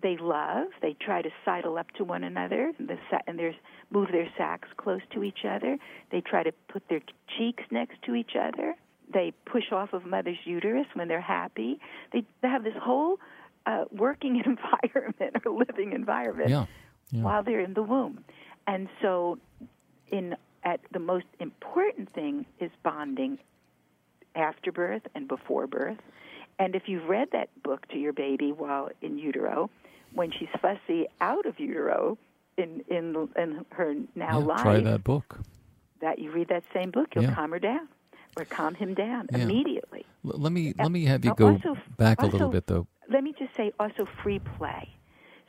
They 0.00 0.16
love. 0.16 0.68
They 0.80 0.94
try 0.94 1.22
to 1.22 1.30
sidle 1.44 1.78
up 1.78 1.90
to 1.92 2.04
one 2.04 2.24
another, 2.24 2.72
and, 2.78 2.88
the 2.88 2.98
and 3.26 3.38
there's 3.38 3.54
move 3.90 4.08
their 4.10 4.28
sacks 4.36 4.68
close 4.76 5.02
to 5.12 5.22
each 5.22 5.44
other. 5.44 5.78
They 6.10 6.20
try 6.20 6.42
to 6.42 6.52
put 6.68 6.82
their 6.88 7.00
cheeks 7.36 7.62
next 7.70 8.02
to 8.02 8.14
each 8.14 8.32
other. 8.36 8.74
They 9.12 9.32
push 9.44 9.70
off 9.70 9.92
of 9.92 10.06
mother's 10.06 10.38
uterus 10.44 10.86
when 10.94 11.06
they're 11.08 11.20
happy. 11.20 11.78
They, 12.12 12.24
they 12.40 12.48
have 12.48 12.64
this 12.64 12.76
whole 12.80 13.18
uh, 13.66 13.84
working 13.92 14.42
environment 14.46 15.36
or 15.44 15.52
living 15.52 15.92
environment 15.92 16.50
Yeah. 16.50 16.66
Yeah. 17.12 17.22
while 17.22 17.42
they're 17.42 17.60
in 17.60 17.74
the 17.74 17.82
womb. 17.82 18.24
And 18.66 18.88
so, 19.00 19.38
in 20.10 20.34
at 20.64 20.80
the 20.92 20.98
most 20.98 21.26
important 21.40 22.12
thing 22.12 22.46
is 22.60 22.70
bonding 22.82 23.38
after 24.34 24.72
birth 24.72 25.02
and 25.14 25.28
before 25.28 25.66
birth. 25.66 25.98
And 26.58 26.74
if 26.74 26.84
you've 26.86 27.08
read 27.08 27.28
that 27.32 27.48
book 27.62 27.86
to 27.88 27.98
your 27.98 28.12
baby 28.12 28.52
while 28.52 28.88
in 29.00 29.18
utero, 29.18 29.68
when 30.14 30.30
she's 30.30 30.48
fussy 30.60 31.06
out 31.20 31.46
of 31.46 31.58
utero 31.58 32.16
in 32.56 32.82
in 32.88 33.28
in 33.36 33.64
her 33.70 33.94
now 34.14 34.38
Yeah, 34.38 34.44
life, 34.46 34.62
try 34.62 34.80
that 34.80 35.02
book. 35.04 35.38
that 36.00 36.18
you 36.18 36.30
read 36.30 36.48
that 36.48 36.64
same 36.72 36.90
book, 36.90 37.08
you'll 37.14 37.24
Yeah. 37.24 37.34
calm 37.34 37.50
her 37.52 37.58
down 37.58 37.88
or 38.36 38.44
calm 38.44 38.74
him 38.74 38.94
down 38.94 39.26
Yeah. 39.32 39.38
immediately. 39.38 40.04
L- 40.24 40.38
let 40.38 40.52
me 40.52 40.72
let 40.78 40.90
me 40.92 41.04
have 41.06 41.24
you 41.24 41.30
Now, 41.30 41.34
go 41.34 41.48
also- 41.48 41.76
back 41.98 42.22
a 42.22 42.26
little 42.26 42.48
bit 42.50 42.66
though. 42.66 42.86
Let 43.08 43.24
me 43.24 43.34
just 43.38 43.54
say 43.56 43.72
also 43.80 44.04
free 44.22 44.38
play 44.38 44.88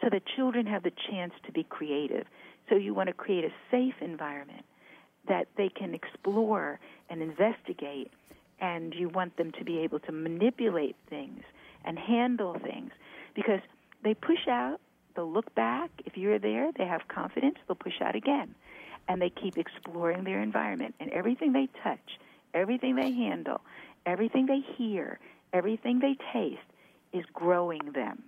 so 0.04 0.10
that 0.10 0.24
children 0.36 0.66
have 0.66 0.84
the 0.84 0.92
chance 1.10 1.34
to 1.46 1.52
be 1.52 1.64
creative. 1.64 2.26
So 2.70 2.76
you 2.76 2.94
want 2.94 3.08
to 3.08 3.14
create 3.14 3.46
a 3.46 3.52
safe 3.72 3.96
environment 4.02 4.66
that 5.28 5.48
they 5.56 5.70
can 5.70 5.94
explore 5.94 6.80
and 7.10 7.22
investigate 7.22 8.12
and 8.60 8.94
you 8.94 9.10
want 9.10 9.38
them 9.38 9.52
to 9.58 9.64
be 9.64 9.80
able 9.80 10.00
to 10.00 10.12
manipulate 10.12 10.96
things 11.10 11.44
and 11.86 11.98
handle 11.98 12.58
things 12.62 12.92
because 13.34 13.60
they 14.04 14.14
push 14.14 14.48
out, 14.50 14.80
they'll 15.16 15.32
look 15.32 15.54
back. 15.56 15.90
If 16.06 16.18
you're 16.18 16.40
there, 16.40 16.72
they 16.78 16.86
have 16.86 17.08
confidence, 17.08 17.56
they'll 17.68 17.76
push 17.76 18.02
out 18.02 18.16
again. 18.16 18.56
And 19.08 19.22
they 19.22 19.30
keep 19.30 19.58
exploring 19.58 20.24
their 20.24 20.42
environment. 20.42 20.96
And 21.00 21.10
everything 21.12 21.52
they 21.52 21.68
touch, 21.84 22.20
everything 22.54 22.96
they 22.96 23.12
handle, 23.12 23.62
everything 24.06 24.46
they 24.46 24.62
hear, 24.78 25.20
everything 25.52 26.00
they 26.00 26.16
taste 26.32 26.62
is 27.12 27.26
growing 27.34 27.92
them. 27.94 28.24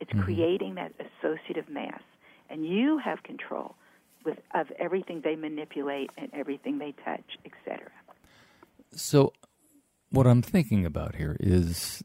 It's 0.00 0.10
creating 0.20 0.74
that 0.76 0.92
associative 1.00 1.68
mass. 1.68 2.02
And 2.50 2.66
you 2.66 2.98
have 2.98 3.22
control 3.22 3.74
with, 4.24 4.38
of 4.54 4.70
everything 4.78 5.22
they 5.24 5.36
manipulate 5.36 6.10
and 6.16 6.30
everything 6.32 6.78
they 6.78 6.94
touch, 7.04 7.24
etc. 7.44 7.90
So, 8.94 9.32
what 10.10 10.26
I'm 10.26 10.42
thinking 10.42 10.86
about 10.86 11.16
here 11.16 11.36
is 11.40 12.04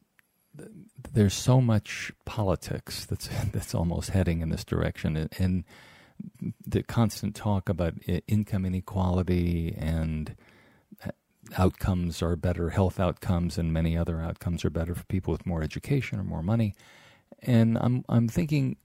th- 0.58 0.70
there's 1.14 1.34
so 1.34 1.62
much 1.62 2.12
politics 2.26 3.06
that's 3.06 3.28
that's 3.52 3.76
almost 3.76 4.12
heading 4.12 4.42
in 4.42 4.50
this 4.50 4.64
direction, 4.64 5.16
and, 5.16 5.30
and 5.38 5.64
the 6.66 6.84
constant 6.84 7.36
talk 7.36 7.70
about 7.70 7.94
i- 8.08 8.22
income 8.28 8.66
inequality 8.66 9.76
and 9.78 10.36
uh, 11.06 11.12
outcomes 11.58 12.22
are 12.22 12.36
better, 12.36 12.70
health 12.72 13.00
outcomes, 13.00 13.58
and 13.58 13.72
many 13.74 13.98
other 13.98 14.22
outcomes 14.22 14.64
are 14.66 14.70
better 14.70 14.96
for 14.96 15.04
people 15.06 15.32
with 15.32 15.46
more 15.46 15.62
education 15.62 16.20
or 16.20 16.24
more 16.24 16.44
money. 16.44 16.74
And 17.42 17.78
I'm 17.80 18.04
I'm 18.10 18.28
thinking, 18.28 18.78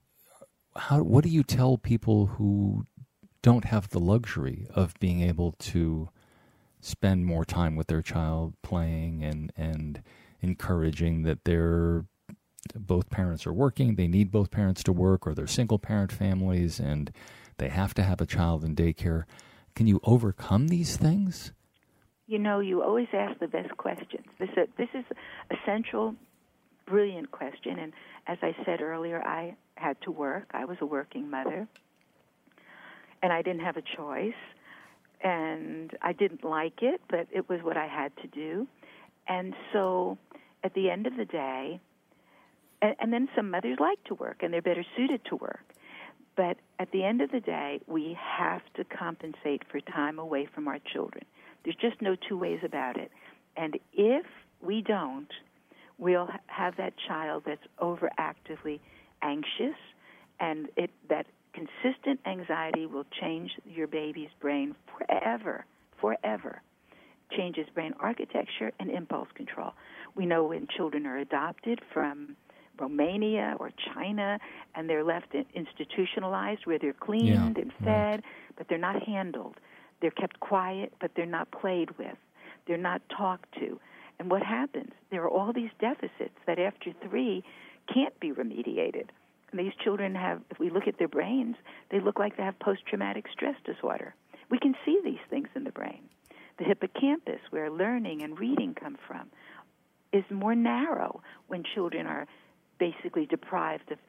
how 0.75 1.01
what 1.03 1.23
do 1.23 1.29
you 1.29 1.43
tell 1.43 1.77
people 1.77 2.27
who 2.27 2.85
don't 3.41 3.65
have 3.65 3.89
the 3.89 3.99
luxury 3.99 4.67
of 4.73 4.93
being 4.99 5.21
able 5.21 5.53
to 5.59 6.09
spend 6.81 7.25
more 7.25 7.45
time 7.45 7.75
with 7.75 7.87
their 7.87 8.01
child 8.01 8.53
playing 8.61 9.23
and 9.23 9.51
and 9.55 10.01
encouraging 10.41 11.23
that 11.23 11.43
they're 11.45 12.05
both 12.75 13.09
parents 13.09 13.47
are 13.47 13.53
working 13.53 13.95
they 13.95 14.07
need 14.07 14.31
both 14.31 14.51
parents 14.51 14.83
to 14.83 14.91
work 14.91 15.25
or 15.25 15.33
they're 15.33 15.47
single 15.47 15.79
parent 15.79 16.11
families 16.11 16.79
and 16.79 17.11
they 17.57 17.69
have 17.69 17.93
to 17.93 18.03
have 18.03 18.21
a 18.21 18.25
child 18.25 18.63
in 18.63 18.75
daycare 18.75 19.23
can 19.75 19.87
you 19.87 19.99
overcome 20.03 20.67
these 20.67 20.97
things 20.97 21.51
You 22.27 22.39
know, 22.39 22.59
you 22.59 22.83
always 22.83 23.07
ask 23.13 23.39
the 23.39 23.47
best 23.47 23.75
questions. 23.77 24.25
This 24.37 24.49
is, 24.57 24.67
this 24.77 24.89
is 24.93 25.05
a 25.49 25.55
central, 25.65 26.13
brilliant 26.87 27.31
question. 27.31 27.77
And 27.79 27.93
as 28.25 28.37
I 28.41 28.55
said 28.65 28.81
earlier, 28.81 29.21
I 29.21 29.55
had 29.75 29.99
to 30.01 30.11
work. 30.11 30.47
I 30.53 30.65
was 30.65 30.77
a 30.81 30.85
working 30.85 31.29
mother, 31.29 31.67
and 33.21 33.33
I 33.33 33.41
didn't 33.41 33.61
have 33.61 33.77
a 33.77 33.83
choice. 33.95 34.33
And 35.23 35.91
I 36.01 36.13
didn't 36.13 36.43
like 36.43 36.83
it, 36.83 37.01
but 37.09 37.27
it 37.31 37.49
was 37.49 37.61
what 37.63 37.75
I 37.75 37.87
had 37.87 38.15
to 38.17 38.27
do. 38.27 38.67
And 39.27 39.55
so, 39.73 40.17
at 40.63 40.75
the 40.75 40.91
end 40.91 41.07
of 41.07 41.17
the 41.17 41.25
day, 41.25 41.79
and, 42.81 42.95
and 42.99 43.11
then 43.11 43.27
some 43.35 43.49
mothers 43.49 43.77
like 43.79 44.03
to 44.05 44.13
work, 44.13 44.43
and 44.43 44.53
they're 44.53 44.61
better 44.61 44.85
suited 44.95 45.25
to 45.25 45.35
work. 45.35 45.73
But 46.35 46.57
at 46.77 46.91
the 46.91 47.03
end 47.03 47.21
of 47.21 47.31
the 47.31 47.39
day, 47.39 47.81
we 47.87 48.15
have 48.21 48.61
to 48.75 48.83
compensate 48.83 49.63
for 49.71 49.81
time 49.81 50.19
away 50.19 50.47
from 50.53 50.67
our 50.67 50.77
children. 50.93 51.25
There's 51.63 51.75
just 51.75 51.99
no 51.99 52.15
two 52.15 52.37
ways 52.37 52.59
about 52.63 52.97
it. 52.97 53.11
And 53.57 53.79
if 53.93 54.25
we 54.61 54.83
don't, 54.83 55.31
we'll 55.97 56.29
have 56.47 56.77
that 56.77 56.93
child 57.07 57.43
that's 57.45 57.65
overactively 57.81 58.79
anxious, 59.21 59.75
and 60.39 60.67
it, 60.75 60.91
that 61.09 61.25
consistent 61.53 62.19
anxiety 62.25 62.85
will 62.85 63.05
change 63.19 63.51
your 63.65 63.87
baby's 63.87 64.29
brain 64.39 64.75
forever, 64.97 65.65
forever. 65.99 66.61
Changes 67.35 67.67
brain 67.73 67.93
architecture 67.99 68.71
and 68.79 68.89
impulse 68.89 69.27
control. 69.35 69.73
We 70.15 70.25
know 70.25 70.45
when 70.45 70.67
children 70.77 71.05
are 71.05 71.17
adopted 71.17 71.81
from 71.93 72.37
Romania 72.79 73.55
or 73.59 73.71
China 73.93 74.39
and 74.75 74.89
they're 74.89 75.03
left 75.03 75.35
institutionalized 75.53 76.65
where 76.65 76.79
they're 76.79 76.93
cleaned 76.93 77.27
Yeah, 77.57 77.61
and 77.61 77.73
fed, 77.83 78.23
but 78.55 78.67
they're 78.69 78.77
not 78.77 79.03
handled. 79.03 79.55
They're 79.99 80.11
kept 80.11 80.39
quiet, 80.39 80.93
but 81.01 81.11
they're 81.15 81.25
not 81.25 81.51
played 81.51 81.97
with. 81.97 82.17
They're 82.67 82.77
not 82.77 83.01
talked 83.09 83.51
to. 83.59 83.79
And 84.19 84.31
what 84.31 84.43
happens? 84.43 84.91
There 85.11 85.23
are 85.23 85.29
all 85.29 85.53
these 85.53 85.69
deficits 85.79 86.35
that 86.45 86.59
after 86.59 86.91
three 87.07 87.43
can't 87.93 88.19
be 88.19 88.31
remediated. 88.31 89.09
And 89.51 89.59
these 89.59 89.73
children 89.83 90.15
have, 90.15 90.41
if 90.49 90.59
we 90.59 90.69
look 90.69 90.87
at 90.87 90.97
their 90.97 91.07
brains, 91.07 91.55
they 91.91 91.99
look 91.99 92.19
like 92.19 92.35
they 92.35 92.43
have 92.43 92.59
post 92.59 92.81
traumatic 92.87 93.25
stress 93.31 93.55
disorder. 93.63 94.13
We 94.49 94.59
can 94.59 94.75
see 94.85 94.99
these 95.03 95.19
things 95.29 95.47
in 95.55 95.63
the 95.63 95.71
brain. 95.71 96.01
The 96.57 96.65
hippocampus, 96.65 97.39
where 97.51 97.69
learning 97.69 98.23
and 98.23 98.37
reading 98.39 98.73
come 98.73 98.97
from, 99.07 99.29
is 100.11 100.23
more 100.31 100.55
narrow 100.55 101.21
when 101.47 101.63
children 101.75 102.07
are 102.07 102.27
basically 102.79 103.25
deprived 103.25 103.91
of 103.91 103.99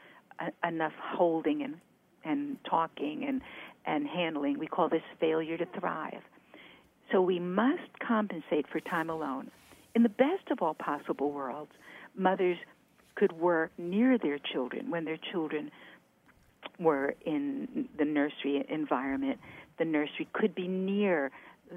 enough 0.67 0.93
holding 1.01 1.63
and 1.63 1.77
and 2.25 2.57
talking 2.69 3.25
and 3.27 3.41
and 3.87 4.07
handling. 4.07 4.59
We 4.59 4.67
call 4.67 4.89
this 4.89 5.03
failure 5.21 5.57
to 5.57 5.67
thrive. 5.79 6.23
So 7.13 7.23
we 7.23 7.39
must 7.39 7.99
compensate 8.07 8.67
for 8.71 8.81
time 8.81 9.11
alone. 9.11 9.51
In 9.99 10.05
the 10.05 10.09
best 10.11 10.49
of 10.53 10.63
all 10.63 10.75
possible 10.75 11.33
worlds, 11.33 11.73
mothers 12.15 12.57
could 13.17 13.33
work 13.33 13.73
near 13.79 14.17
their 14.17 14.39
children 14.39 14.93
when 14.93 15.05
their 15.05 15.17
children 15.33 15.73
were 16.79 17.17
in 17.27 17.89
the 17.99 18.05
nursery 18.05 18.65
environment. 18.69 19.41
The 19.77 19.85
nursery 19.85 20.29
could 20.33 20.55
be 20.55 20.69
near 20.69 21.33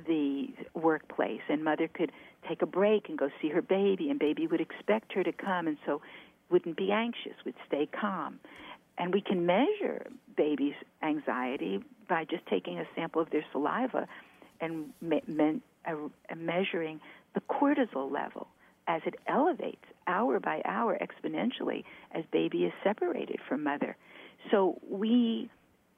the 0.06 0.50
workplace, 0.76 1.42
and 1.50 1.64
mother 1.64 1.88
could 1.88 2.12
take 2.48 2.62
a 2.62 2.68
break 2.68 3.10
and 3.10 3.18
go 3.18 3.32
see 3.42 3.50
her 3.50 3.64
baby, 3.64 4.12
and 4.12 4.20
baby 4.20 4.46
would 4.46 4.62
expect 4.62 5.14
her 5.14 5.24
to 5.24 5.32
come, 5.32 5.66
and 5.66 5.78
so 5.84 6.04
wouldn't 6.52 6.78
be 6.78 6.92
anxious, 6.92 7.34
would 7.44 7.56
stay 7.66 7.88
calm. 7.88 8.40
And 9.00 9.12
we 9.16 9.22
can 9.22 9.48
measure 9.48 10.06
babies' 10.38 10.76
anxiety 11.02 11.84
by 12.08 12.26
just 12.26 12.46
taking 12.46 12.78
a 12.78 12.86
sample 12.96 13.20
of 13.20 13.32
their 13.32 13.46
saliva 13.52 14.08
and 14.60 14.94
me- 15.02 15.24
men- 15.26 15.64
uh, 15.88 15.96
measuring 16.38 17.02
the 17.34 17.42
cortisol 17.42 18.12
level 18.12 18.48
as 18.88 19.02
it 19.06 19.16
elevates 19.28 19.86
hour 20.08 20.40
by 20.40 20.62
hour 20.66 20.98
exponentially 21.02 21.84
as 22.14 22.24
baby 22.32 22.66
is 22.66 22.74
separated 22.84 23.38
from 23.48 23.64
mother. 23.64 23.96
So 24.50 24.80
we 24.90 25.50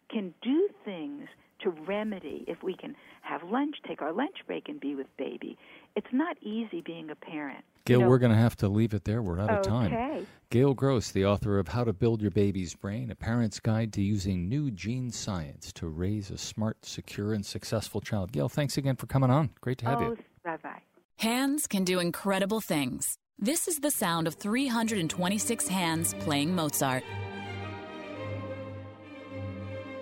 can 0.10 0.34
do 0.42 0.68
things 0.84 1.28
to 1.62 1.70
remedy 1.70 2.44
if 2.48 2.62
we 2.62 2.76
can 2.76 2.96
have 3.22 3.42
lunch, 3.44 3.78
take 3.88 4.02
our 4.02 4.12
lunch 4.12 4.36
break 4.46 4.68
and 4.68 4.80
be 4.82 4.96
with 4.96 5.08
baby. 5.18 5.58
It's 5.96 6.12
not 6.12 6.36
easy 6.42 6.82
being 6.82 7.10
a 7.10 7.16
parent. 7.16 7.64
gail 7.86 8.00
You 8.00 8.04
know- 8.04 8.10
we're 8.10 8.18
going 8.20 8.32
to 8.34 8.38
have 8.38 8.56
to 8.58 8.68
leave 8.68 8.94
it 8.94 9.06
there 9.06 9.22
we're 9.22 9.40
out 9.40 9.50
of 9.50 9.62
time 9.62 9.94
Okay. 9.94 10.26
gail 10.50 10.74
gross 10.74 11.12
the 11.12 11.26
author 11.26 11.58
of 11.60 11.68
how 11.70 11.84
to 11.84 11.92
build 11.94 12.22
your 12.22 12.32
baby's 12.32 12.76
brain 12.76 13.12
a 13.12 13.16
parent's 13.16 13.60
guide 13.60 13.92
to 13.94 14.02
using 14.02 14.48
new 14.48 14.72
gene 14.72 15.12
science 15.12 15.74
to 15.74 15.88
raise 15.88 16.32
a 16.32 16.38
smart 16.38 16.86
secure 16.86 17.34
and 17.34 17.46
successful 17.46 18.00
child 18.00 18.32
gail 18.32 18.48
thanks 18.48 18.78
again 18.78 18.96
for 18.96 19.08
coming 19.08 19.30
on 19.30 19.50
great 19.60 19.78
to 19.80 19.86
have 19.86 20.00
oh, 20.00 20.16
you 20.16 20.18
I 20.46 20.80
Hands 21.18 21.66
can 21.68 21.84
do 21.84 22.00
incredible 22.00 22.60
things. 22.60 23.18
This 23.40 23.68
is 23.68 23.80
the 23.80 23.92
sound 23.92 24.28
of 24.28 24.36
326 24.36 25.68
hands 25.68 26.14
playing 26.20 26.54
Mozart. 26.54 27.04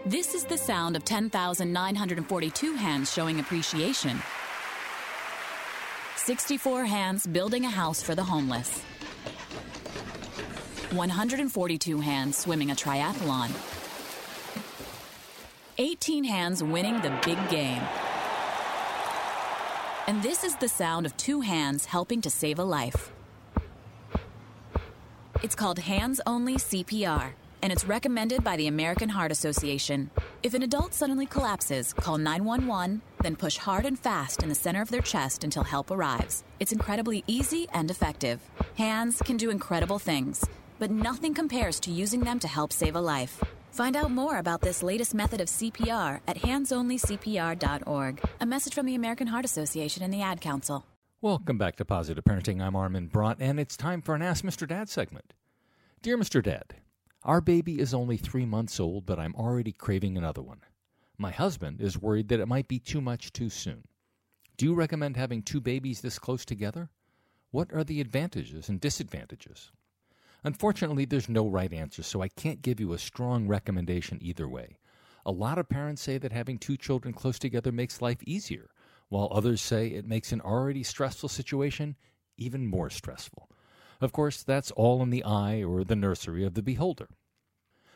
This 0.05 0.33
is 0.33 0.45
the 0.45 0.57
sound 0.57 0.95
of 0.95 1.05
10,942 1.05 2.73
hands 2.73 3.13
showing 3.13 3.39
appreciation. 3.39 4.19
64 6.15 6.85
hands 6.85 7.27
building 7.27 7.65
a 7.65 7.69
house 7.69 8.01
for 8.01 8.15
the 8.15 8.23
homeless. 8.23 8.81
142 10.91 11.99
hands 12.01 12.37
swimming 12.37 12.71
a 12.71 12.75
triathlon. 12.75 13.49
18 15.77 16.23
hands 16.23 16.63
winning 16.63 16.99
the 17.01 17.11
big 17.23 17.37
game. 17.49 17.81
And 20.11 20.21
this 20.21 20.43
is 20.43 20.57
the 20.57 20.67
sound 20.67 21.05
of 21.05 21.15
two 21.15 21.39
hands 21.39 21.85
helping 21.85 22.19
to 22.19 22.29
save 22.29 22.59
a 22.59 22.65
life. 22.65 23.13
It's 25.41 25.55
called 25.55 25.79
Hands 25.79 26.19
Only 26.27 26.55
CPR, 26.55 27.31
and 27.61 27.71
it's 27.71 27.85
recommended 27.85 28.43
by 28.43 28.57
the 28.57 28.67
American 28.67 29.07
Heart 29.07 29.31
Association. 29.31 30.09
If 30.43 30.53
an 30.53 30.63
adult 30.63 30.93
suddenly 30.93 31.25
collapses, 31.25 31.93
call 31.93 32.17
911, 32.17 33.01
then 33.21 33.37
push 33.37 33.55
hard 33.55 33.85
and 33.85 33.97
fast 33.97 34.43
in 34.43 34.49
the 34.49 34.53
center 34.53 34.81
of 34.81 34.89
their 34.89 34.99
chest 34.99 35.45
until 35.45 35.63
help 35.63 35.89
arrives. 35.89 36.43
It's 36.59 36.73
incredibly 36.73 37.23
easy 37.25 37.69
and 37.71 37.89
effective. 37.89 38.41
Hands 38.75 39.17
can 39.23 39.37
do 39.37 39.49
incredible 39.49 39.97
things, 39.97 40.43
but 40.77 40.91
nothing 40.91 41.33
compares 41.33 41.79
to 41.79 41.89
using 41.89 42.19
them 42.19 42.37
to 42.39 42.49
help 42.49 42.73
save 42.73 42.97
a 42.97 43.01
life. 43.01 43.41
Find 43.71 43.95
out 43.95 44.11
more 44.11 44.37
about 44.37 44.59
this 44.59 44.83
latest 44.83 45.15
method 45.15 45.39
of 45.39 45.47
CPR 45.47 46.19
at 46.27 46.37
handsonlycpr.org. 46.37 48.21
A 48.41 48.45
message 48.45 48.73
from 48.73 48.85
the 48.85 48.95
American 48.95 49.27
Heart 49.27 49.45
Association 49.45 50.03
and 50.03 50.13
the 50.13 50.21
Ad 50.21 50.41
Council. 50.41 50.85
Welcome 51.21 51.57
back 51.57 51.77
to 51.77 51.85
Positive 51.85 52.23
Parenting. 52.23 52.61
I'm 52.61 52.75
Armin 52.75 53.07
Brott, 53.07 53.37
and 53.39 53.61
it's 53.61 53.77
time 53.77 54.01
for 54.01 54.13
an 54.13 54.21
Ask 54.21 54.43
Mr. 54.43 54.67
Dad 54.67 54.89
segment. 54.89 55.33
Dear 56.01 56.17
Mr. 56.17 56.43
Dad, 56.43 56.75
our 57.23 57.39
baby 57.39 57.79
is 57.79 57.93
only 57.93 58.17
three 58.17 58.45
months 58.45 58.77
old, 58.77 59.05
but 59.05 59.19
I'm 59.19 59.35
already 59.35 59.71
craving 59.71 60.17
another 60.17 60.41
one. 60.41 60.61
My 61.17 61.31
husband 61.31 61.79
is 61.79 62.01
worried 62.01 62.27
that 62.27 62.39
it 62.41 62.47
might 62.47 62.67
be 62.67 62.79
too 62.79 62.99
much 62.99 63.31
too 63.31 63.49
soon. 63.49 63.83
Do 64.57 64.65
you 64.65 64.73
recommend 64.73 65.15
having 65.15 65.43
two 65.43 65.61
babies 65.61 66.01
this 66.01 66.19
close 66.19 66.43
together? 66.43 66.89
What 67.51 67.71
are 67.71 67.85
the 67.85 68.01
advantages 68.01 68.67
and 68.67 68.81
disadvantages? 68.81 69.71
Unfortunately, 70.43 71.05
there's 71.05 71.29
no 71.29 71.47
right 71.47 71.71
answer, 71.71 72.01
so 72.01 72.21
I 72.21 72.27
can't 72.27 72.61
give 72.61 72.79
you 72.79 72.93
a 72.93 72.97
strong 72.97 73.47
recommendation 73.47 74.17
either 74.21 74.47
way. 74.47 74.79
A 75.25 75.31
lot 75.31 75.59
of 75.59 75.69
parents 75.69 76.01
say 76.01 76.17
that 76.17 76.31
having 76.31 76.57
two 76.57 76.77
children 76.77 77.13
close 77.13 77.37
together 77.37 77.71
makes 77.71 78.01
life 78.01 78.23
easier, 78.25 78.71
while 79.09 79.29
others 79.31 79.61
say 79.61 79.87
it 79.87 80.05
makes 80.05 80.31
an 80.31 80.41
already 80.41 80.81
stressful 80.81 81.29
situation 81.29 81.95
even 82.37 82.65
more 82.65 82.89
stressful. 82.89 83.49
Of 83.99 84.11
course, 84.13 84.41
that's 84.41 84.71
all 84.71 85.03
in 85.03 85.11
the 85.11 85.23
eye 85.23 85.63
or 85.63 85.83
the 85.83 85.95
nursery 85.95 86.43
of 86.43 86.55
the 86.55 86.63
beholder. 86.63 87.09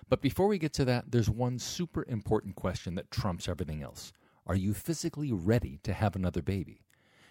But 0.08 0.22
before 0.22 0.48
we 0.48 0.60
get 0.60 0.74
to 0.74 0.86
that, 0.86 1.12
there's 1.12 1.30
one 1.30 1.58
super 1.58 2.06
important 2.08 2.56
question 2.56 2.94
that 2.94 3.10
trumps 3.10 3.48
everything 3.48 3.82
else. 3.82 4.14
Are 4.46 4.56
you 4.56 4.76
physically 4.76 5.32
ready 5.32 5.80
to 5.82 5.94
have 5.94 6.16
another 6.16 6.44
baby? 6.44 6.85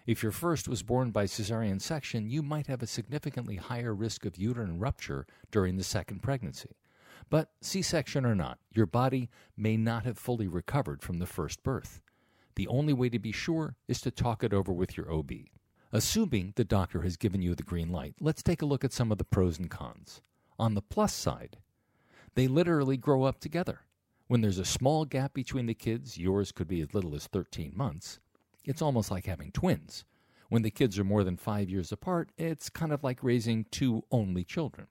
If 0.06 0.22
your 0.22 0.32
first 0.32 0.68
was 0.68 0.82
born 0.82 1.12
by 1.12 1.24
cesarean 1.24 1.80
section, 1.80 2.28
you 2.28 2.42
might 2.42 2.66
have 2.66 2.82
a 2.82 2.86
significantly 2.86 3.56
higher 3.56 3.94
risk 3.94 4.26
of 4.26 4.36
uterine 4.36 4.78
rupture 4.78 5.26
during 5.50 5.76
the 5.76 5.84
second 5.84 6.22
pregnancy. 6.22 6.76
But 7.30 7.52
C 7.62 7.80
section 7.80 8.26
or 8.26 8.34
not, 8.34 8.58
your 8.70 8.84
body 8.84 9.30
may 9.56 9.78
not 9.78 10.04
have 10.04 10.18
fully 10.18 10.46
recovered 10.46 11.02
from 11.02 11.20
the 11.20 11.26
first 11.26 11.62
birth. 11.62 12.02
The 12.56 12.68
only 12.68 12.92
way 12.92 13.08
to 13.08 13.18
be 13.18 13.32
sure 13.32 13.76
is 13.88 14.02
to 14.02 14.10
talk 14.10 14.44
it 14.44 14.52
over 14.52 14.72
with 14.72 14.94
your 14.94 15.10
OB. 15.10 15.32
Assuming 15.90 16.52
the 16.54 16.64
doctor 16.64 17.00
has 17.00 17.16
given 17.16 17.40
you 17.40 17.54
the 17.54 17.62
green 17.62 17.88
light, 17.88 18.14
let's 18.20 18.42
take 18.42 18.60
a 18.60 18.66
look 18.66 18.84
at 18.84 18.92
some 18.92 19.10
of 19.10 19.16
the 19.16 19.24
pros 19.24 19.58
and 19.58 19.70
cons. 19.70 20.20
On 20.58 20.74
the 20.74 20.82
plus 20.82 21.14
side, 21.14 21.56
they 22.34 22.46
literally 22.46 22.98
grow 22.98 23.22
up 23.22 23.40
together. 23.40 23.80
When 24.26 24.42
there's 24.42 24.58
a 24.58 24.64
small 24.66 25.06
gap 25.06 25.32
between 25.32 25.64
the 25.64 25.74
kids, 25.74 26.18
yours 26.18 26.52
could 26.52 26.68
be 26.68 26.82
as 26.82 26.92
little 26.92 27.14
as 27.14 27.26
13 27.26 27.72
months, 27.74 28.20
it's 28.64 28.82
almost 28.82 29.10
like 29.10 29.26
having 29.26 29.52
twins. 29.52 30.04
When 30.48 30.62
the 30.62 30.70
kids 30.70 30.98
are 30.98 31.04
more 31.04 31.24
than 31.24 31.36
five 31.36 31.68
years 31.70 31.90
apart, 31.92 32.30
it's 32.36 32.68
kind 32.68 32.92
of 32.92 33.02
like 33.02 33.22
raising 33.22 33.64
two 33.70 34.04
only 34.10 34.44
children. 34.44 34.86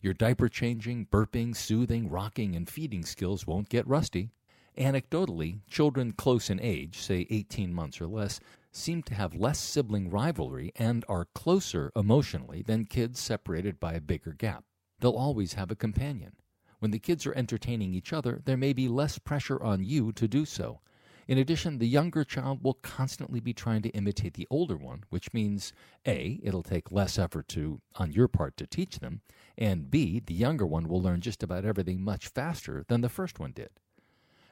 Your 0.00 0.14
diaper 0.14 0.48
changing, 0.48 1.06
burping, 1.06 1.56
soothing, 1.56 2.08
rocking, 2.08 2.54
and 2.54 2.68
feeding 2.68 3.04
skills 3.04 3.46
won't 3.46 3.68
get 3.68 3.86
rusty. 3.86 4.30
Anecdotally, 4.76 5.60
children 5.66 6.12
close 6.12 6.50
in 6.50 6.60
age, 6.60 6.98
say 7.00 7.26
18 7.30 7.74
months 7.74 8.00
or 8.00 8.06
less, 8.06 8.38
seem 8.70 9.02
to 9.02 9.14
have 9.14 9.34
less 9.34 9.58
sibling 9.58 10.08
rivalry 10.08 10.72
and 10.76 11.04
are 11.08 11.26
closer 11.34 11.90
emotionally 11.96 12.62
than 12.62 12.84
kids 12.84 13.18
separated 13.18 13.80
by 13.80 13.94
a 13.94 14.00
bigger 14.00 14.32
gap. 14.32 14.62
They'll 15.00 15.12
always 15.12 15.54
have 15.54 15.72
a 15.72 15.76
companion. 15.76 16.36
When 16.78 16.92
the 16.92 17.00
kids 17.00 17.26
are 17.26 17.34
entertaining 17.34 17.92
each 17.92 18.12
other, 18.12 18.40
there 18.44 18.56
may 18.56 18.72
be 18.72 18.86
less 18.86 19.18
pressure 19.18 19.60
on 19.60 19.82
you 19.84 20.12
to 20.12 20.28
do 20.28 20.44
so. 20.44 20.80
In 21.28 21.36
addition, 21.36 21.76
the 21.76 21.86
younger 21.86 22.24
child 22.24 22.64
will 22.64 22.78
constantly 22.80 23.38
be 23.38 23.52
trying 23.52 23.82
to 23.82 23.90
imitate 23.90 24.32
the 24.32 24.46
older 24.48 24.78
one, 24.78 25.04
which 25.10 25.34
means 25.34 25.74
A, 26.06 26.40
it'll 26.42 26.62
take 26.62 26.90
less 26.90 27.18
effort 27.18 27.48
to 27.48 27.82
on 27.96 28.12
your 28.12 28.28
part 28.28 28.56
to 28.56 28.66
teach 28.66 29.00
them, 29.00 29.20
and 29.58 29.90
B, 29.90 30.22
the 30.24 30.32
younger 30.32 30.64
one 30.66 30.88
will 30.88 31.02
learn 31.02 31.20
just 31.20 31.42
about 31.42 31.66
everything 31.66 32.00
much 32.00 32.28
faster 32.28 32.82
than 32.88 33.02
the 33.02 33.10
first 33.10 33.38
one 33.38 33.52
did. 33.52 33.68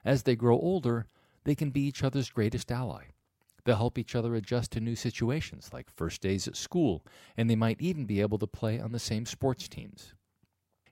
As 0.05 0.25
they 0.25 0.37
grow 0.37 0.59
older, 0.59 1.07
they 1.45 1.55
can 1.55 1.71
be 1.71 1.81
each 1.81 2.05
other's 2.05 2.29
greatest 2.29 2.71
ally. 2.71 3.05
They'll 3.65 3.77
help 3.77 3.97
each 3.97 4.15
other 4.15 4.35
adjust 4.35 4.73
to 4.73 4.81
new 4.81 4.97
situations 4.97 5.71
like 5.73 5.89
first 5.89 6.21
days 6.21 6.47
at 6.47 6.57
school, 6.57 7.03
and 7.39 7.49
they 7.49 7.57
might 7.57 7.81
even 7.81 8.05
be 8.05 8.21
able 8.21 8.39
to 8.39 8.47
play 8.47 8.79
on 8.79 8.93
the 8.93 8.99
same 8.99 9.25
sports 9.25 9.67
teams. 9.67 10.13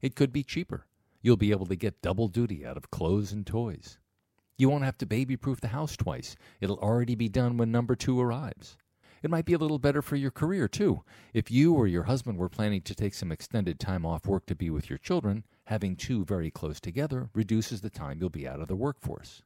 It 0.01 0.17
could 0.17 0.33
be 0.33 0.45
cheaper. 0.45 0.87
You'll 1.21 1.37
be 1.37 1.51
able 1.51 1.67
to 1.67 1.77
get 1.77 2.01
double 2.01 2.29
duty 2.29 2.65
out 2.65 2.79
of 2.79 2.91
clothes 2.91 3.33
and 3.33 3.47
toys. 3.47 3.99
You 4.57 4.69
won't 4.69 4.85
have 4.85 4.99
to 4.99 5.07
baby 5.07 5.37
proof 5.37 5.61
the 5.61 5.69
house 5.69 5.97
twice. 5.97 6.37
It'll 6.61 6.79
already 6.79 7.15
be 7.15 7.29
done 7.29 7.57
when 7.57 7.73
number 7.73 7.97
two 7.97 8.21
arrives. 8.21 8.77
It 9.23 9.31
might 9.31 9.47
be 9.47 9.55
a 9.55 9.59
little 9.59 9.79
better 9.79 10.03
for 10.03 10.17
your 10.17 10.31
career, 10.31 10.69
too. 10.69 11.03
If 11.33 11.51
you 11.51 11.75
or 11.75 11.87
your 11.87 12.03
husband 12.03 12.39
were 12.39 12.51
planning 12.51 12.83
to 12.83 12.95
take 12.95 13.15
some 13.15 13.33
extended 13.33 13.81
time 13.81 14.05
off 14.05 14.27
work 14.27 14.47
to 14.47 14.55
be 14.55 14.71
with 14.71 14.91
your 14.91 14.99
children, 14.99 15.45
having 15.65 15.97
two 15.97 16.25
very 16.25 16.51
close 16.51 16.79
together 16.79 17.31
reduces 17.33 17.81
the 17.81 17.91
time 17.91 18.19
you'll 18.21 18.29
be 18.29 18.47
out 18.47 18.61
of 18.61 18.69
the 18.69 18.77
workforce. 18.77 19.43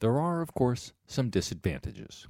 There 0.00 0.18
are, 0.18 0.42
of 0.42 0.52
course, 0.52 0.92
some 1.06 1.30
disadvantages. 1.30 2.26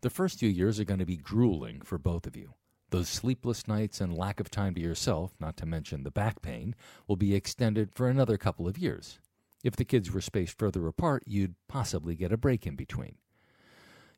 The 0.00 0.10
first 0.10 0.38
few 0.38 0.48
years 0.48 0.78
are 0.78 0.84
going 0.84 1.00
to 1.00 1.04
be 1.04 1.16
grueling 1.16 1.80
for 1.82 1.98
both 1.98 2.26
of 2.26 2.36
you. 2.36 2.54
Those 2.90 3.08
sleepless 3.08 3.66
nights 3.66 4.00
and 4.00 4.16
lack 4.16 4.38
of 4.38 4.50
time 4.50 4.74
to 4.76 4.80
yourself, 4.80 5.34
not 5.40 5.56
to 5.56 5.66
mention 5.66 6.04
the 6.04 6.12
back 6.12 6.42
pain, 6.42 6.76
will 7.08 7.16
be 7.16 7.34
extended 7.34 7.90
for 7.92 8.08
another 8.08 8.36
couple 8.36 8.68
of 8.68 8.78
years. 8.78 9.18
If 9.64 9.76
the 9.76 9.84
kids 9.86 10.12
were 10.12 10.20
spaced 10.20 10.58
further 10.58 10.86
apart, 10.86 11.24
you'd 11.26 11.54
possibly 11.68 12.14
get 12.14 12.30
a 12.30 12.36
break 12.36 12.66
in 12.66 12.76
between. 12.76 13.16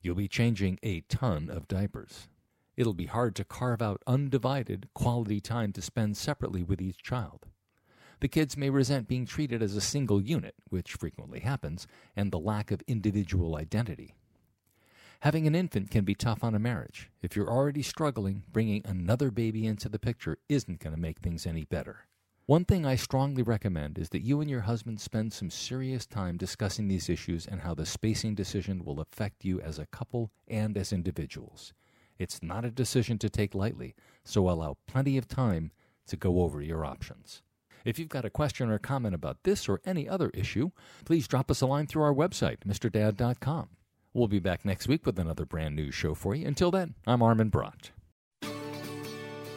You'll 0.02 0.16
be 0.16 0.28
changing 0.28 0.80
a 0.82 1.02
ton 1.02 1.48
of 1.48 1.68
diapers. 1.68 2.28
It'll 2.76 2.92
be 2.92 3.06
hard 3.06 3.36
to 3.36 3.44
carve 3.44 3.80
out 3.80 4.02
undivided, 4.08 4.88
quality 4.92 5.40
time 5.40 5.72
to 5.74 5.80
spend 5.80 6.16
separately 6.16 6.64
with 6.64 6.82
each 6.82 7.02
child. 7.02 7.46
The 8.20 8.28
kids 8.28 8.56
may 8.56 8.70
resent 8.70 9.08
being 9.08 9.24
treated 9.24 9.62
as 9.62 9.76
a 9.76 9.80
single 9.80 10.20
unit, 10.20 10.56
which 10.68 10.94
frequently 10.94 11.40
happens, 11.40 11.86
and 12.16 12.32
the 12.32 12.40
lack 12.40 12.70
of 12.72 12.82
individual 12.88 13.56
identity. 13.56 14.16
Having 15.20 15.46
an 15.46 15.54
infant 15.54 15.90
can 15.90 16.04
be 16.04 16.14
tough 16.14 16.42
on 16.42 16.54
a 16.54 16.58
marriage. 16.58 17.10
If 17.22 17.36
you're 17.36 17.50
already 17.50 17.82
struggling, 17.82 18.42
bringing 18.52 18.82
another 18.84 19.30
baby 19.30 19.64
into 19.64 19.88
the 19.88 19.98
picture 19.98 20.38
isn't 20.48 20.80
going 20.80 20.94
to 20.94 21.00
make 21.00 21.20
things 21.20 21.46
any 21.46 21.64
better. 21.64 22.06
One 22.48 22.64
thing 22.64 22.86
I 22.86 22.94
strongly 22.94 23.42
recommend 23.42 23.98
is 23.98 24.10
that 24.10 24.22
you 24.22 24.40
and 24.40 24.48
your 24.48 24.60
husband 24.60 25.00
spend 25.00 25.32
some 25.32 25.50
serious 25.50 26.06
time 26.06 26.36
discussing 26.36 26.86
these 26.86 27.08
issues 27.08 27.44
and 27.44 27.62
how 27.62 27.74
the 27.74 27.84
spacing 27.84 28.36
decision 28.36 28.84
will 28.84 29.00
affect 29.00 29.44
you 29.44 29.60
as 29.60 29.80
a 29.80 29.86
couple 29.86 30.30
and 30.46 30.78
as 30.78 30.92
individuals. 30.92 31.74
It's 32.20 32.44
not 32.44 32.64
a 32.64 32.70
decision 32.70 33.18
to 33.18 33.28
take 33.28 33.52
lightly, 33.52 33.96
so 34.22 34.48
allow 34.48 34.76
plenty 34.86 35.18
of 35.18 35.26
time 35.26 35.72
to 36.06 36.16
go 36.16 36.42
over 36.42 36.62
your 36.62 36.84
options. 36.84 37.42
If 37.84 37.98
you've 37.98 38.08
got 38.08 38.24
a 38.24 38.30
question 38.30 38.70
or 38.70 38.78
comment 38.78 39.16
about 39.16 39.42
this 39.42 39.68
or 39.68 39.80
any 39.84 40.08
other 40.08 40.30
issue, 40.32 40.70
please 41.04 41.26
drop 41.26 41.50
us 41.50 41.62
a 41.62 41.66
line 41.66 41.88
through 41.88 42.04
our 42.04 42.14
website, 42.14 42.58
MrDad.com. 42.60 43.70
We'll 44.14 44.28
be 44.28 44.38
back 44.38 44.64
next 44.64 44.86
week 44.86 45.04
with 45.04 45.18
another 45.18 45.44
brand 45.44 45.74
new 45.74 45.90
show 45.90 46.14
for 46.14 46.36
you. 46.36 46.46
Until 46.46 46.70
then, 46.70 46.94
I'm 47.08 47.22
Armin 47.22 47.48
Brott. 47.50 47.90